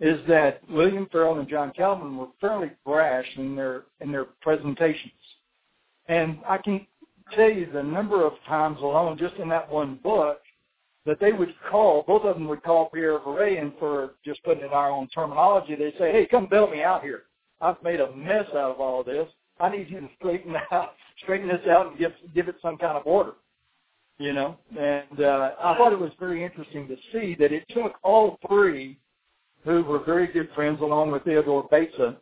[0.01, 5.13] is that William Farel and John Calvin were fairly brash in their in their presentations,
[6.07, 6.85] and I can
[7.35, 10.41] tell you the number of times alone, just in that one book,
[11.05, 14.63] that they would call, both of them would call Pierre Viret, and for just putting
[14.63, 17.23] in our own terminology, they'd say, hey, come bail me out here.
[17.61, 19.27] I've made a mess out of all this.
[19.63, 20.91] I need you to straighten out,
[21.23, 23.33] straighten this out, and give give it some kind of order.
[24.19, 27.93] You know, and uh, I thought it was very interesting to see that it took
[28.03, 28.99] all three,
[29.63, 32.17] who were very good friends, along with Theodore Beza,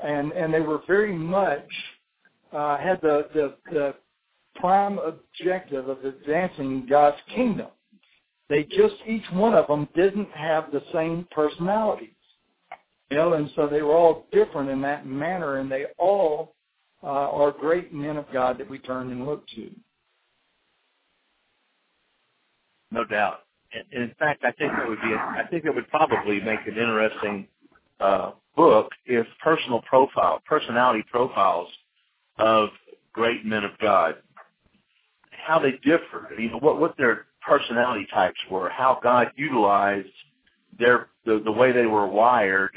[0.00, 1.64] and and they were very much
[2.52, 3.94] uh, had the, the the
[4.56, 7.68] prime objective of advancing God's kingdom.
[8.48, 12.10] They just each one of them didn't have the same personalities,
[13.10, 16.54] you know, and so they were all different in that manner, and they all
[17.02, 19.70] uh, are great men of God that we turn and look to.
[22.90, 23.40] No doubt.
[23.72, 25.14] And in fact, I think that would be.
[25.14, 27.48] I think it would probably make an interesting
[28.00, 31.68] uh, book if personal profile, personality profiles
[32.38, 32.68] of
[33.12, 34.16] great men of God,
[35.30, 36.38] how they differed.
[36.38, 40.08] You know what what their personality types were, how God utilized
[40.78, 42.76] their the, the way they were wired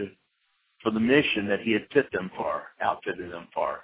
[0.82, 3.82] for the mission that He had fit them for, outfitted them for.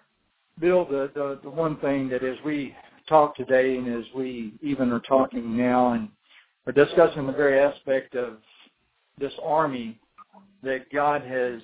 [0.59, 2.75] Bill, the, the the one thing that as we
[3.07, 6.09] talk today and as we even are talking now and
[6.67, 8.37] are discussing the very aspect of
[9.19, 9.99] this army
[10.63, 11.61] that God has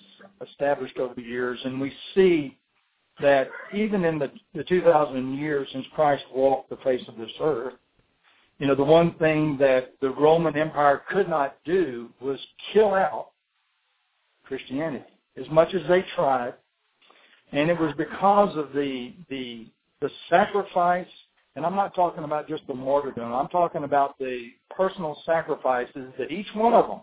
[0.48, 2.58] established over the years, and we see
[3.22, 7.74] that even in the, the 2,000 years since Christ walked the face of this earth,
[8.60, 12.40] you know, the one thing that the Roman Empire could not do was
[12.74, 13.30] kill out
[14.46, 15.06] Christianity
[15.40, 16.54] as much as they tried.
[17.52, 19.68] And it was because of the, the,
[20.02, 21.08] the sacrifice,
[21.56, 26.32] and I'm not talking about just the martyrdom, I'm talking about the personal sacrifices that
[26.32, 27.02] each one of them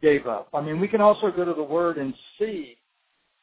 [0.00, 0.48] gave up.
[0.54, 2.76] I mean, we can also go to the Word and see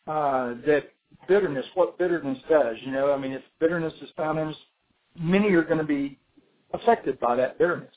[0.08, 0.92] uh, that
[1.28, 2.78] bitterness, what bitterness does.
[2.84, 4.56] You know, I mean, if bitterness is found in us,
[5.20, 6.18] many are going to be
[6.74, 7.94] affected by that bitterness.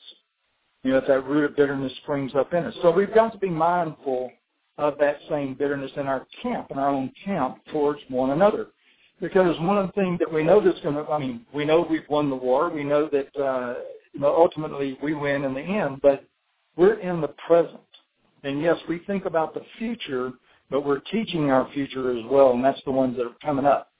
[0.83, 2.73] You know, if that root of bitterness springs up in us.
[2.81, 4.31] So we've got to be mindful
[4.77, 8.67] of that same bitterness in our camp, in our own camp, towards one another.
[9.21, 11.87] Because one of the things that we know that's going to, I mean, we know
[11.89, 12.69] we've won the war.
[12.69, 13.75] We know that, uh,
[14.13, 16.25] you know, ultimately we win in the end, but
[16.75, 17.79] we're in the present.
[18.43, 20.33] And yes, we think about the future,
[20.69, 23.91] but we're teaching our future as well, and that's the ones that are coming up.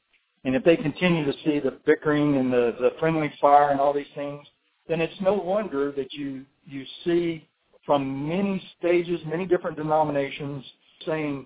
[0.43, 3.93] And if they continue to see the bickering and the, the friendly fire and all
[3.93, 4.45] these things,
[4.87, 7.47] then it's no wonder that you you see
[7.85, 10.63] from many stages, many different denominations
[11.05, 11.45] saying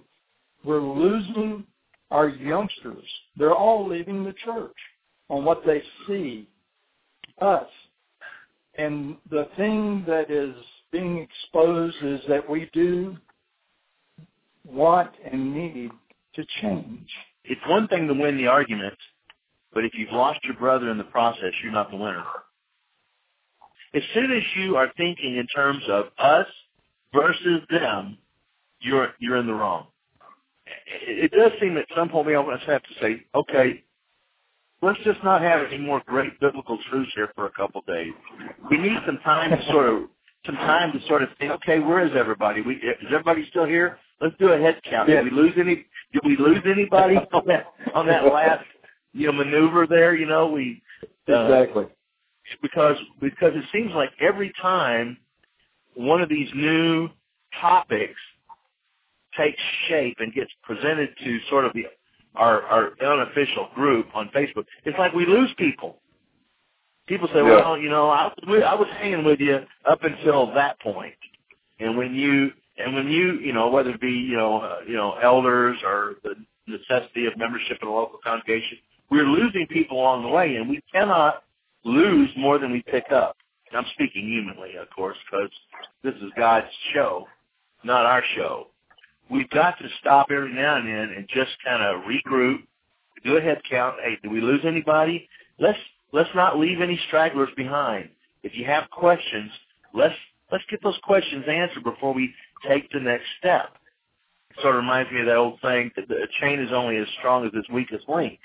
[0.63, 1.65] we're losing
[2.12, 3.06] our youngsters.
[3.38, 4.75] They're all leaving the church
[5.30, 6.47] on what they see
[7.41, 7.67] us.
[8.78, 10.56] And the thing that is
[10.91, 13.17] being exposed is that we do
[14.65, 15.91] want and need
[16.36, 17.08] to change.
[17.43, 18.97] It's one thing to win the argument,
[19.73, 22.23] but if you've lost your brother in the process, you're not the winner.
[23.93, 26.47] As soon as you are thinking in terms of us
[27.13, 28.17] versus them,
[28.82, 29.88] you're you're in the wrong.
[31.08, 33.84] It, does seem at some point we almost have to say, okay,
[34.82, 38.13] let's just not have any more great biblical truths here for a couple of days.
[38.69, 40.04] We need some time to sort of
[40.45, 42.62] some time to sort of think, okay, where is everybody?
[42.62, 43.97] We is everybody still here?
[44.21, 45.10] Let's do a head count.
[45.10, 45.21] Yeah.
[45.23, 45.86] Did we lose any?
[46.13, 48.65] Did we lose anybody on that on that last
[49.13, 50.15] you know maneuver there?
[50.15, 50.82] You know we
[51.28, 51.86] uh, Exactly.
[52.62, 55.17] Because because it seems like every time
[55.95, 57.09] one of these new
[57.59, 58.19] topics
[59.38, 61.85] takes shape and gets presented to sort of the
[62.35, 66.01] our our unofficial group on Facebook, it's like we lose people.
[67.07, 67.43] People say, Yeah.
[67.43, 69.59] "Well, you know, I was I was hanging with you
[69.89, 71.15] up until that point,"
[71.79, 74.95] and when you and when you you know whether it be you know uh, you
[74.95, 76.35] know elders or the
[76.67, 78.77] necessity of membership in a local congregation,
[79.09, 81.43] we're losing people along the way, and we cannot
[81.84, 83.38] lose more than we pick up.
[83.76, 85.52] I'm speaking humanly, of course, because
[86.04, 87.28] this is God's show,
[87.84, 88.68] not our show.
[89.30, 92.63] We've got to stop every now and then and just kind of regroup,
[93.24, 93.98] do a head count.
[94.04, 95.28] Hey, did we lose anybody?
[95.60, 95.78] Let's
[96.12, 98.10] let's not leave any stragglers behind.
[98.42, 99.52] If you have questions,
[99.94, 100.15] let's
[100.52, 102.34] let's get those questions answered before we
[102.68, 103.70] take the next step.
[104.52, 107.08] It sort of reminds me of that old saying that the chain is only as
[107.19, 108.40] strong as its weakest link.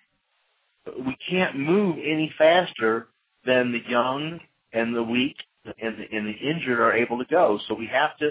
[0.98, 3.08] We can't move any faster
[3.46, 4.40] than the young
[4.72, 7.58] and the weak and the, and the injured are able to go.
[7.68, 8.30] So we have to.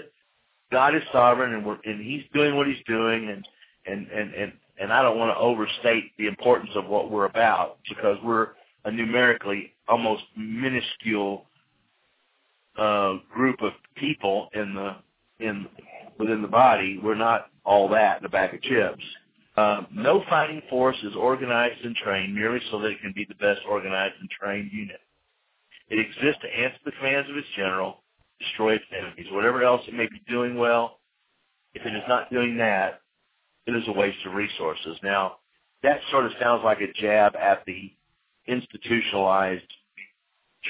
[0.72, 3.46] God is sovereign, and we're and He's doing what He's doing, and
[3.86, 7.78] and and and and I don't want to overstate the importance of what we're about
[7.88, 8.48] because we're
[8.84, 11.46] a numerically almost minuscule
[12.76, 14.96] uh, group of people in the
[15.44, 15.66] in
[16.18, 16.98] within the body.
[17.02, 19.04] We're not all that in a bag of chips.
[19.56, 23.36] Um, no fighting force is organized and trained merely so that it can be the
[23.36, 25.00] best organized and trained unit.
[25.88, 28.02] It exists to answer the commands of its general,
[28.40, 29.26] destroy its enemies.
[29.30, 30.98] Whatever else it may be doing well,
[31.74, 33.00] if it is not doing that,
[33.66, 34.96] it is a waste of resources.
[35.02, 35.36] Now,
[35.82, 37.92] that sort of sounds like a jab at the
[38.46, 39.62] institutionalized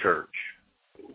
[0.03, 0.29] church.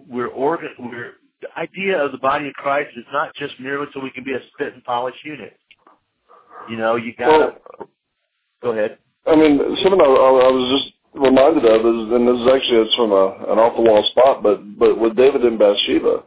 [0.07, 0.69] We're organ.
[0.79, 4.23] We're the idea of the body of Christ is not just merely so we can
[4.23, 5.57] be a spit and polish unit.
[6.69, 7.37] You know, you got to.
[7.77, 7.89] Well-
[8.61, 8.97] go ahead.
[9.25, 12.95] I mean, something I, I was just reminded of is, and this is actually it's
[12.95, 16.23] from a, an off the wall spot, but but with David and Bathsheba,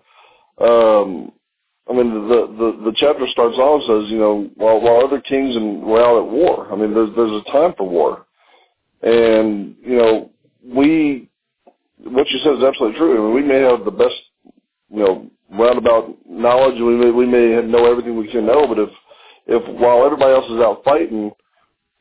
[0.61, 1.33] um,
[1.89, 5.21] I mean the, the the chapter starts off and says, you know, while while other
[5.21, 8.27] kings and were out at war, I mean, there's there's a time for war,
[9.03, 10.31] and you know,
[10.65, 11.29] we
[12.05, 13.19] what you said is absolutely true.
[13.19, 14.15] I mean, we may have the best,
[14.91, 18.91] you know, roundabout knowledge, we may we may know everything we can know, but if
[19.47, 21.33] if while everybody else is out fighting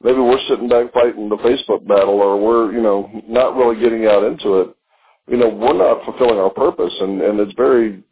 [0.04, 4.06] maybe we're sitting back fighting the Facebook battle or we're, you know, not really getting
[4.08, 4.76] out into it,
[5.28, 6.94] you know, we're not fulfilling our purpose.
[7.00, 8.04] And, and it's very,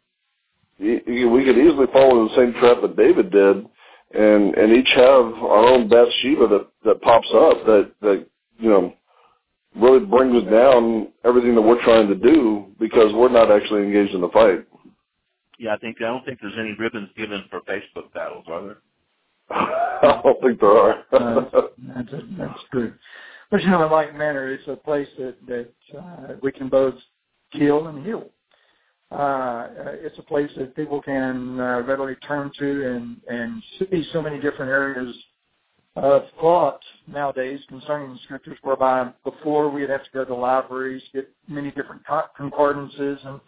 [0.78, 3.66] we could easily fall in the same trap that David did
[4.12, 8.26] and, and each have our own Bathsheba that, that pops up that, that,
[8.58, 8.94] you know,
[9.76, 14.20] really brings down everything that we're trying to do because we're not actually engaged in
[14.20, 14.66] the fight.
[15.58, 18.78] Yeah, I think I don't think there's any ribbons given for Facebook battles, are there?
[20.02, 21.04] I don't think there are.
[21.12, 21.44] Uh,
[21.94, 22.94] that's, that's true.
[23.50, 26.94] But you know, in like manner, it's a place that that uh, we can both
[27.52, 28.30] kill and heal.
[29.10, 29.66] Uh,
[30.02, 34.40] it's a place that people can uh, readily turn to and and see so many
[34.40, 35.14] different areas
[35.96, 41.28] of thought nowadays concerning the scriptures, whereby before we'd have to go to libraries, get
[41.48, 42.02] many different
[42.36, 43.40] concordances, and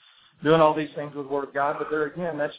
[0.42, 1.76] doing all these things with the Word of God.
[1.78, 2.55] But there again, that's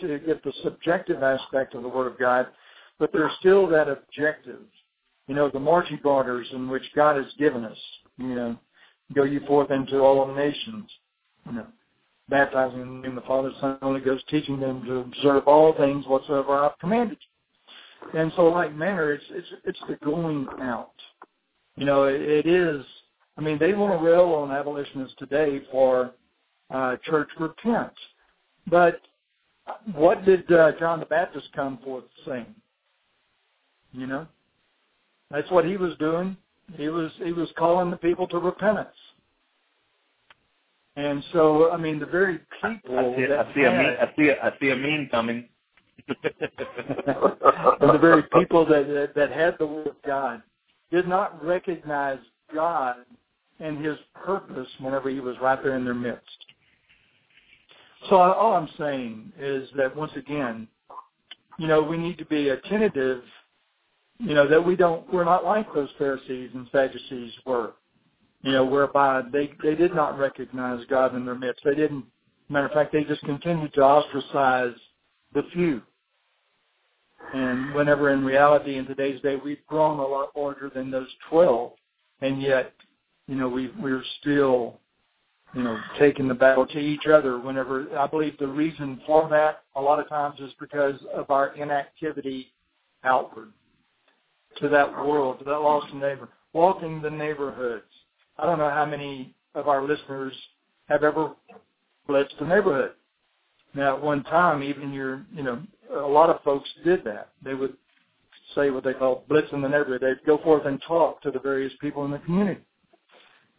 [0.00, 2.46] to get the subjective aspect of the Word of God
[2.98, 4.62] but there's still that objective.
[5.26, 7.78] You know, the marching orders in which God has given us.
[8.16, 8.56] You know,
[9.14, 10.90] go you forth into all nations.
[11.46, 11.66] You know,
[12.28, 15.46] baptizing in the name of the Father, Son, and Holy Ghost, teaching them to observe
[15.46, 18.20] all things whatsoever I've commanded you.
[18.20, 20.92] And so, like manner, it's it's it's the going out.
[21.76, 22.84] You know, it, it is.
[23.36, 26.12] I mean, they want to rail on abolitionists today for
[26.70, 27.92] uh, church repent,
[28.66, 29.00] but
[29.94, 32.46] what did uh, John the Baptist come forth saying?
[33.92, 34.26] You know,
[35.30, 36.36] that's what he was doing.
[36.74, 38.88] He was he was calling the people to repentance.
[40.96, 44.12] And so, I mean, the very people I see, that I see a mean, I
[44.16, 45.48] see, a, I see a mean coming.
[46.08, 50.42] and the very people that, that that had the word of God
[50.90, 52.18] did not recognize
[52.52, 52.96] God
[53.60, 56.24] and His purpose whenever He was right there in their midst.
[58.08, 60.66] So all I'm saying is that once again,
[61.58, 63.22] you know, we need to be attentive
[64.18, 67.74] you know, that we don't, we're not like those Pharisees and Sadducees were,
[68.42, 71.62] you know, whereby they, they did not recognize God in their midst.
[71.64, 72.04] They didn't,
[72.48, 74.74] matter of fact, they just continued to ostracize
[75.34, 75.82] the few.
[77.34, 81.72] And whenever in reality in today's day we've grown a lot larger than those 12,
[82.20, 82.72] and yet,
[83.28, 84.80] you know, we, we're still,
[85.54, 89.62] you know, taking the battle to each other whenever, I believe the reason for that
[89.76, 92.52] a lot of times is because of our inactivity
[93.04, 93.52] outward
[94.60, 97.84] to that world, to that lost neighbor, walking the neighborhoods.
[98.38, 100.32] I don't know how many of our listeners
[100.88, 101.32] have ever
[102.08, 102.92] blitzed the neighborhood.
[103.74, 105.62] Now, at one time, even your, you know,
[105.94, 107.30] a lot of folks did that.
[107.42, 107.74] They would
[108.54, 110.00] say what they call blitzing the neighborhood.
[110.00, 112.60] They'd go forth and talk to the various people in the community.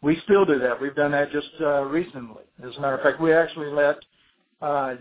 [0.02, 0.82] We still do that.
[0.82, 2.43] We've done that just uh, recently.
[2.66, 3.97] As a matter of fact, we actually let
[4.62, 4.95] uh,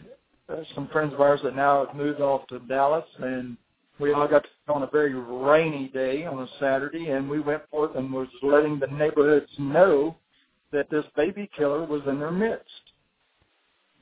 [0.74, 3.56] some friends of ours that now have moved off to Dallas and
[4.00, 7.96] we all got on a very rainy day on a Saturday, and we went forth
[7.96, 10.16] and was letting the neighborhoods know
[10.72, 12.64] that this baby killer was in their midst.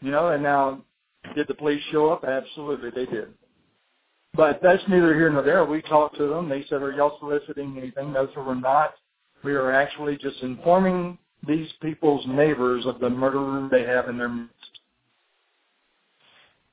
[0.01, 0.83] You know, and now
[1.35, 2.25] did the police show up?
[2.25, 3.29] Absolutely, they did.
[4.35, 5.65] But that's neither here nor there.
[5.65, 6.49] We talked to them.
[6.49, 8.95] They said, "Are y'all soliciting anything?" No, sir, we're not.
[9.43, 11.17] We are actually just informing
[11.47, 14.81] these people's neighbors of the murderer they have in their midst.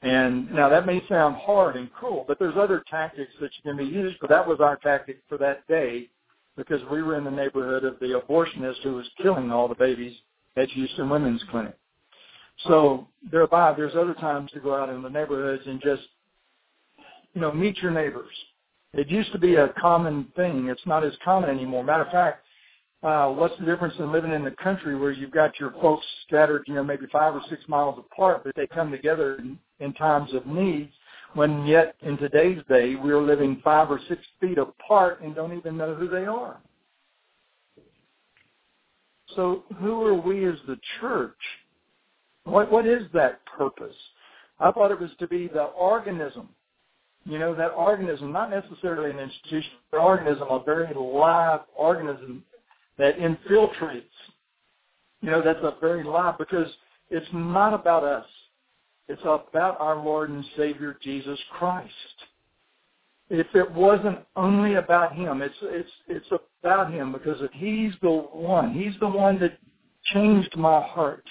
[0.04, 3.86] And now that may sound hard and cruel, but there's other tactics that can be
[3.86, 6.10] used, but that was our tactic for that day
[6.58, 10.16] because we were in the neighborhood of the abortionist who was killing all the babies
[10.58, 11.78] at Houston Women's Clinic.
[12.68, 16.04] So thereby, there's other times to go out in the neighborhoods and just,
[17.34, 18.34] you know, meet your neighbors.
[18.94, 20.68] It used to be a common thing.
[20.68, 21.84] It's not as common anymore.
[21.84, 22.44] Matter of fact,
[23.04, 26.64] uh, what's the difference in living in the country where you've got your folks scattered,
[26.68, 30.34] you know, maybe five or six miles apart, but they come together in, in times
[30.34, 30.92] of need,
[31.36, 35.78] when yet in today's day we're living five or six feet apart and don't even
[35.78, 36.58] know who they are.
[39.36, 41.38] So who are we as the church?
[42.46, 43.96] What what is that purpose?
[44.60, 46.50] I thought it was to be the organism
[47.26, 52.44] You know, that organism, not necessarily an institution, but organism, a very live organism
[52.98, 54.04] that infiltrates.
[55.22, 56.68] You know, that's a very live because
[57.12, 58.26] it's not about us.
[59.08, 61.92] It's about our Lord and Savior Jesus Christ.
[63.30, 66.28] If it wasn't only about Him, it's it's it's
[66.62, 69.58] about Him because He's the one, He's the one that
[70.14, 71.24] changed my heart.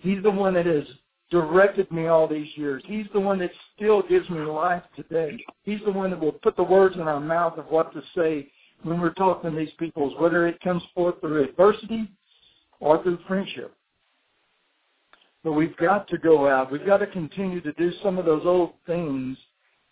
[0.00, 0.84] He's the one that has
[1.30, 2.82] directed me all these years.
[2.86, 5.38] He's the one that still gives me life today.
[5.62, 8.50] He's the one that will put the words in our mouth of what to say
[8.82, 12.10] when we're talking to these people, whether it comes forth through adversity
[12.80, 13.74] or through friendship.
[15.44, 16.70] But we've got to go out.
[16.70, 19.36] We've got to continue to do some of those old things.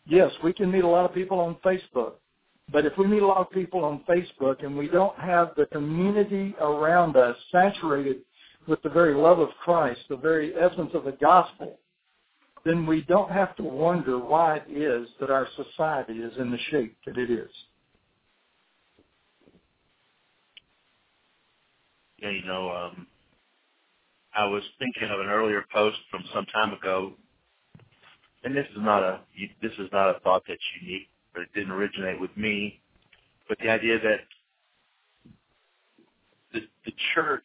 [0.06, 2.14] Yes, we can meet a lot of people on Facebook.
[2.72, 5.66] But if we meet a lot of people on Facebook and we don't have the
[5.66, 8.18] community around us saturated
[8.68, 11.78] with the very love of Christ, the very essence of the gospel,
[12.64, 16.58] then we don't have to wonder why it is that our society is in the
[16.70, 17.50] shape that it is.
[22.18, 23.06] Yeah, you know, um,
[24.34, 27.12] I was thinking of an earlier post from some time ago,
[28.44, 29.20] and this is not a
[29.60, 32.80] this is not a thought that's unique, but it didn't originate with me.
[33.48, 34.20] But the idea that
[36.52, 37.44] the, the church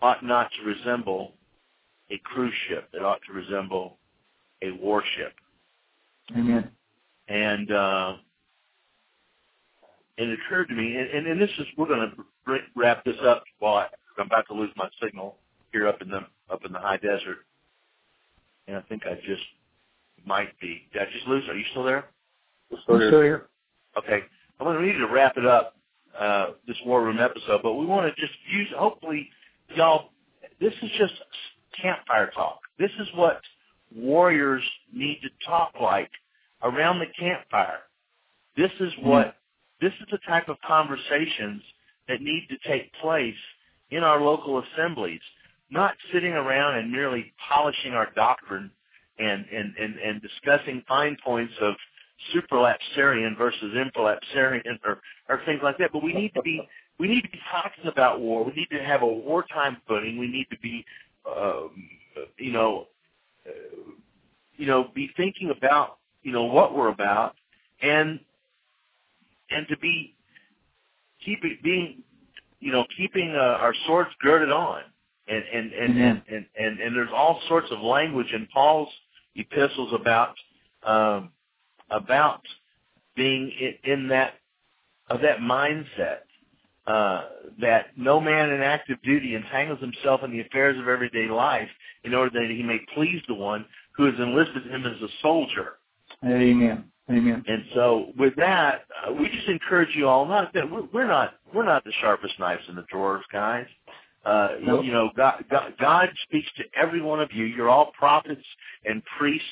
[0.00, 1.34] ought not to resemble
[2.10, 3.98] a cruise ship; it ought to resemble
[4.62, 5.34] a warship.
[6.36, 6.70] Amen.
[7.28, 8.14] And uh,
[10.16, 13.44] it occurred to me, and, and, and this is we're going to wrap this up
[13.58, 13.86] while I,
[14.18, 15.36] I'm about to lose my signal
[15.72, 17.38] here up in the up in the high desert,
[18.66, 19.42] and I think I just
[20.24, 20.82] might be.
[20.92, 21.44] Did I just lose?
[21.48, 22.06] Are you still there?
[22.82, 23.08] Still here.
[23.08, 23.46] Still here.
[23.98, 24.20] Okay.
[24.58, 25.76] I'm going to need to wrap it up
[26.18, 28.68] uh, this war room episode, but we want to just use.
[28.76, 29.28] Hopefully,
[29.74, 30.10] y'all.
[30.60, 31.12] This is just
[31.80, 32.60] campfire talk.
[32.78, 33.40] This is what
[33.94, 34.62] warriors
[34.92, 36.10] need to talk like
[36.62, 37.80] around the campfire.
[38.56, 39.36] This is what.
[39.78, 41.62] This is the type of conversations
[42.08, 43.34] that need to take place
[43.90, 45.20] in our local assemblies
[45.70, 48.70] not sitting around and merely polishing our doctrine
[49.18, 51.74] and, and, and, and discussing fine points of
[52.34, 55.90] supralapsarian versus infralapsarian or, or things like that.
[55.92, 56.66] But we need to be
[56.98, 58.42] we need to be talking about war.
[58.42, 60.18] We need to have a wartime footing.
[60.18, 60.82] We need to be,
[61.30, 61.70] um,
[62.38, 62.86] you know,
[63.46, 63.90] uh,
[64.56, 67.34] you know, be thinking about you know what we're about,
[67.82, 68.18] and
[69.50, 70.14] and to be
[71.22, 72.02] keeping being,
[72.60, 74.80] you know, keeping uh, our swords girded on
[75.28, 76.02] and and and, mm-hmm.
[76.02, 78.88] and, and, and and there's all sorts of language in Paul's
[79.34, 80.34] epistles about
[80.82, 81.30] um,
[81.90, 82.42] about
[83.16, 84.34] being in, in that
[85.08, 86.18] of that mindset
[86.86, 87.24] uh,
[87.60, 91.68] that no man in active duty entangles himself in the affairs of everyday life
[92.04, 93.64] in order that he may please the one
[93.96, 95.74] who has enlisted him as a soldier.
[96.24, 96.84] Amen.
[97.10, 97.44] Amen.
[97.46, 100.26] And so, with that, uh, we just encourage you all.
[100.26, 103.66] Not that we're, we're not we're not the sharpest knives in the drawers, guys.
[104.26, 104.84] Uh, nope.
[104.84, 107.44] You know, God, God, God speaks to every one of you.
[107.44, 108.44] You're all prophets
[108.84, 109.46] and priests,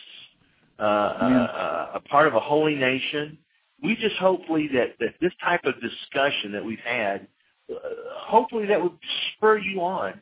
[0.80, 1.42] uh, yeah.
[1.44, 3.38] uh, a part of a holy nation.
[3.80, 7.28] We just hopefully that, that this type of discussion that we've had,
[7.70, 7.76] uh,
[8.16, 8.98] hopefully that would
[9.36, 10.20] spur you on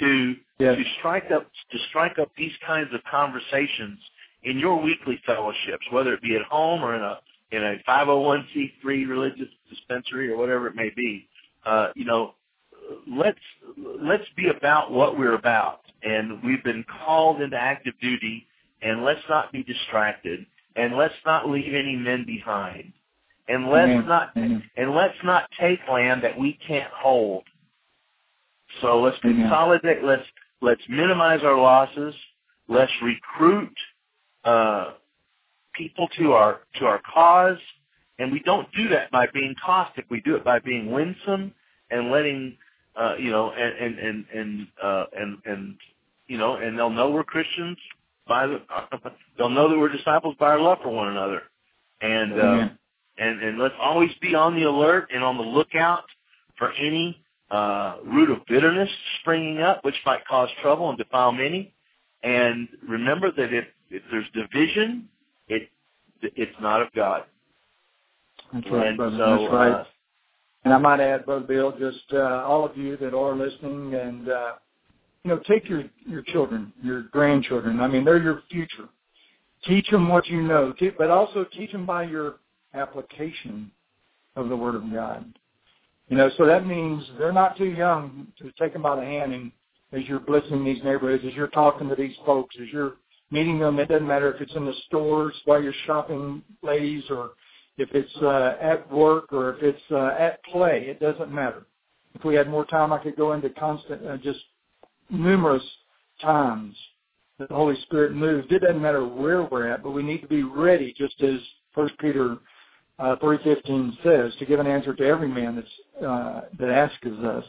[0.00, 0.74] to yeah.
[0.74, 4.00] to strike up to strike up these kinds of conversations
[4.42, 7.20] in your weekly fellowships, whether it be at home or in a
[7.52, 11.28] in a 501c3 religious dispensary or whatever it may be.
[11.64, 12.34] Uh, you know,
[13.08, 13.38] let's
[14.00, 18.46] let's be about what we're about, and we've been called into active duty,
[18.82, 22.92] and let's not be distracted, and let's not leave any men behind,
[23.48, 24.08] and let's mm-hmm.
[24.08, 24.58] not mm-hmm.
[24.76, 27.44] and let's not take land that we can't hold.
[28.80, 30.02] So let's consolidate.
[30.02, 30.26] Let's
[30.60, 32.14] let's minimize our losses.
[32.68, 33.74] Let's recruit
[34.44, 34.92] uh,
[35.74, 37.58] people to our to our cause,
[38.18, 40.06] and we don't do that by being caustic.
[40.10, 41.52] We do it by being winsome
[41.90, 42.56] and letting
[42.96, 45.76] uh, you know, and and and and uh, and and
[46.26, 47.78] you know, and they'll know we're Christians
[48.28, 48.60] by the.
[49.38, 51.42] they'll know that we're disciples by our love for one another,
[52.00, 52.68] and uh,
[53.18, 56.04] and and let's always be on the alert and on the lookout
[56.58, 58.90] for any uh, root of bitterness
[59.20, 61.72] springing up, which might cause trouble and defile many.
[62.22, 65.08] And remember that if if there's division,
[65.48, 65.68] it
[66.22, 67.24] it's not of God.
[68.52, 69.16] That's right, and brother.
[69.18, 69.72] So, That's right.
[69.72, 69.84] Uh,
[70.64, 74.28] and I might add, Brother Bill, just uh, all of you that are listening, and
[74.28, 74.52] uh,
[75.24, 77.80] you know, take your your children, your grandchildren.
[77.80, 78.88] I mean, they're your future.
[79.64, 82.36] Teach them what you know, but also teach them by your
[82.74, 83.70] application
[84.34, 85.24] of the Word of God.
[86.08, 89.32] You know, so that means they're not too young to take them by the hand
[89.32, 89.52] and
[89.92, 92.94] as you're blitzing these neighborhoods, as you're talking to these folks, as you're
[93.30, 93.78] meeting them.
[93.78, 97.30] It doesn't matter if it's in the stores while you're shopping, ladies, or
[97.78, 100.86] if it's uh, at work or if it's uh, at play.
[100.88, 101.66] It doesn't matter.
[102.14, 104.40] If we had more time, I could go into constant, uh, just
[105.10, 105.62] numerous
[106.20, 106.76] times
[107.38, 108.52] that the Holy Spirit moved.
[108.52, 111.40] It doesn't matter where we're at, but we need to be ready, just as
[111.74, 112.36] First Peter
[112.98, 117.44] uh, 3.15 says, to give an answer to every man that's, uh, that asks us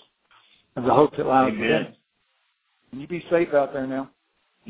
[0.75, 1.93] of the hope that lies within.
[2.91, 4.09] And you be safe out there now.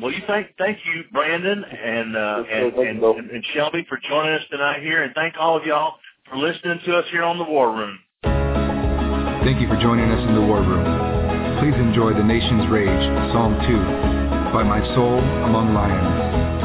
[0.01, 4.33] Well, you thank thank you, Brandon and uh, and, and, and and Shelby for joining
[4.33, 5.95] us tonight here, and thank all of y'all
[6.29, 7.99] for listening to us here on the War Room.
[8.23, 11.03] Thank you for joining us in the War Room.
[11.59, 16.62] Please enjoy The Nation's Rage, Psalm 2, by My Soul Among Lions.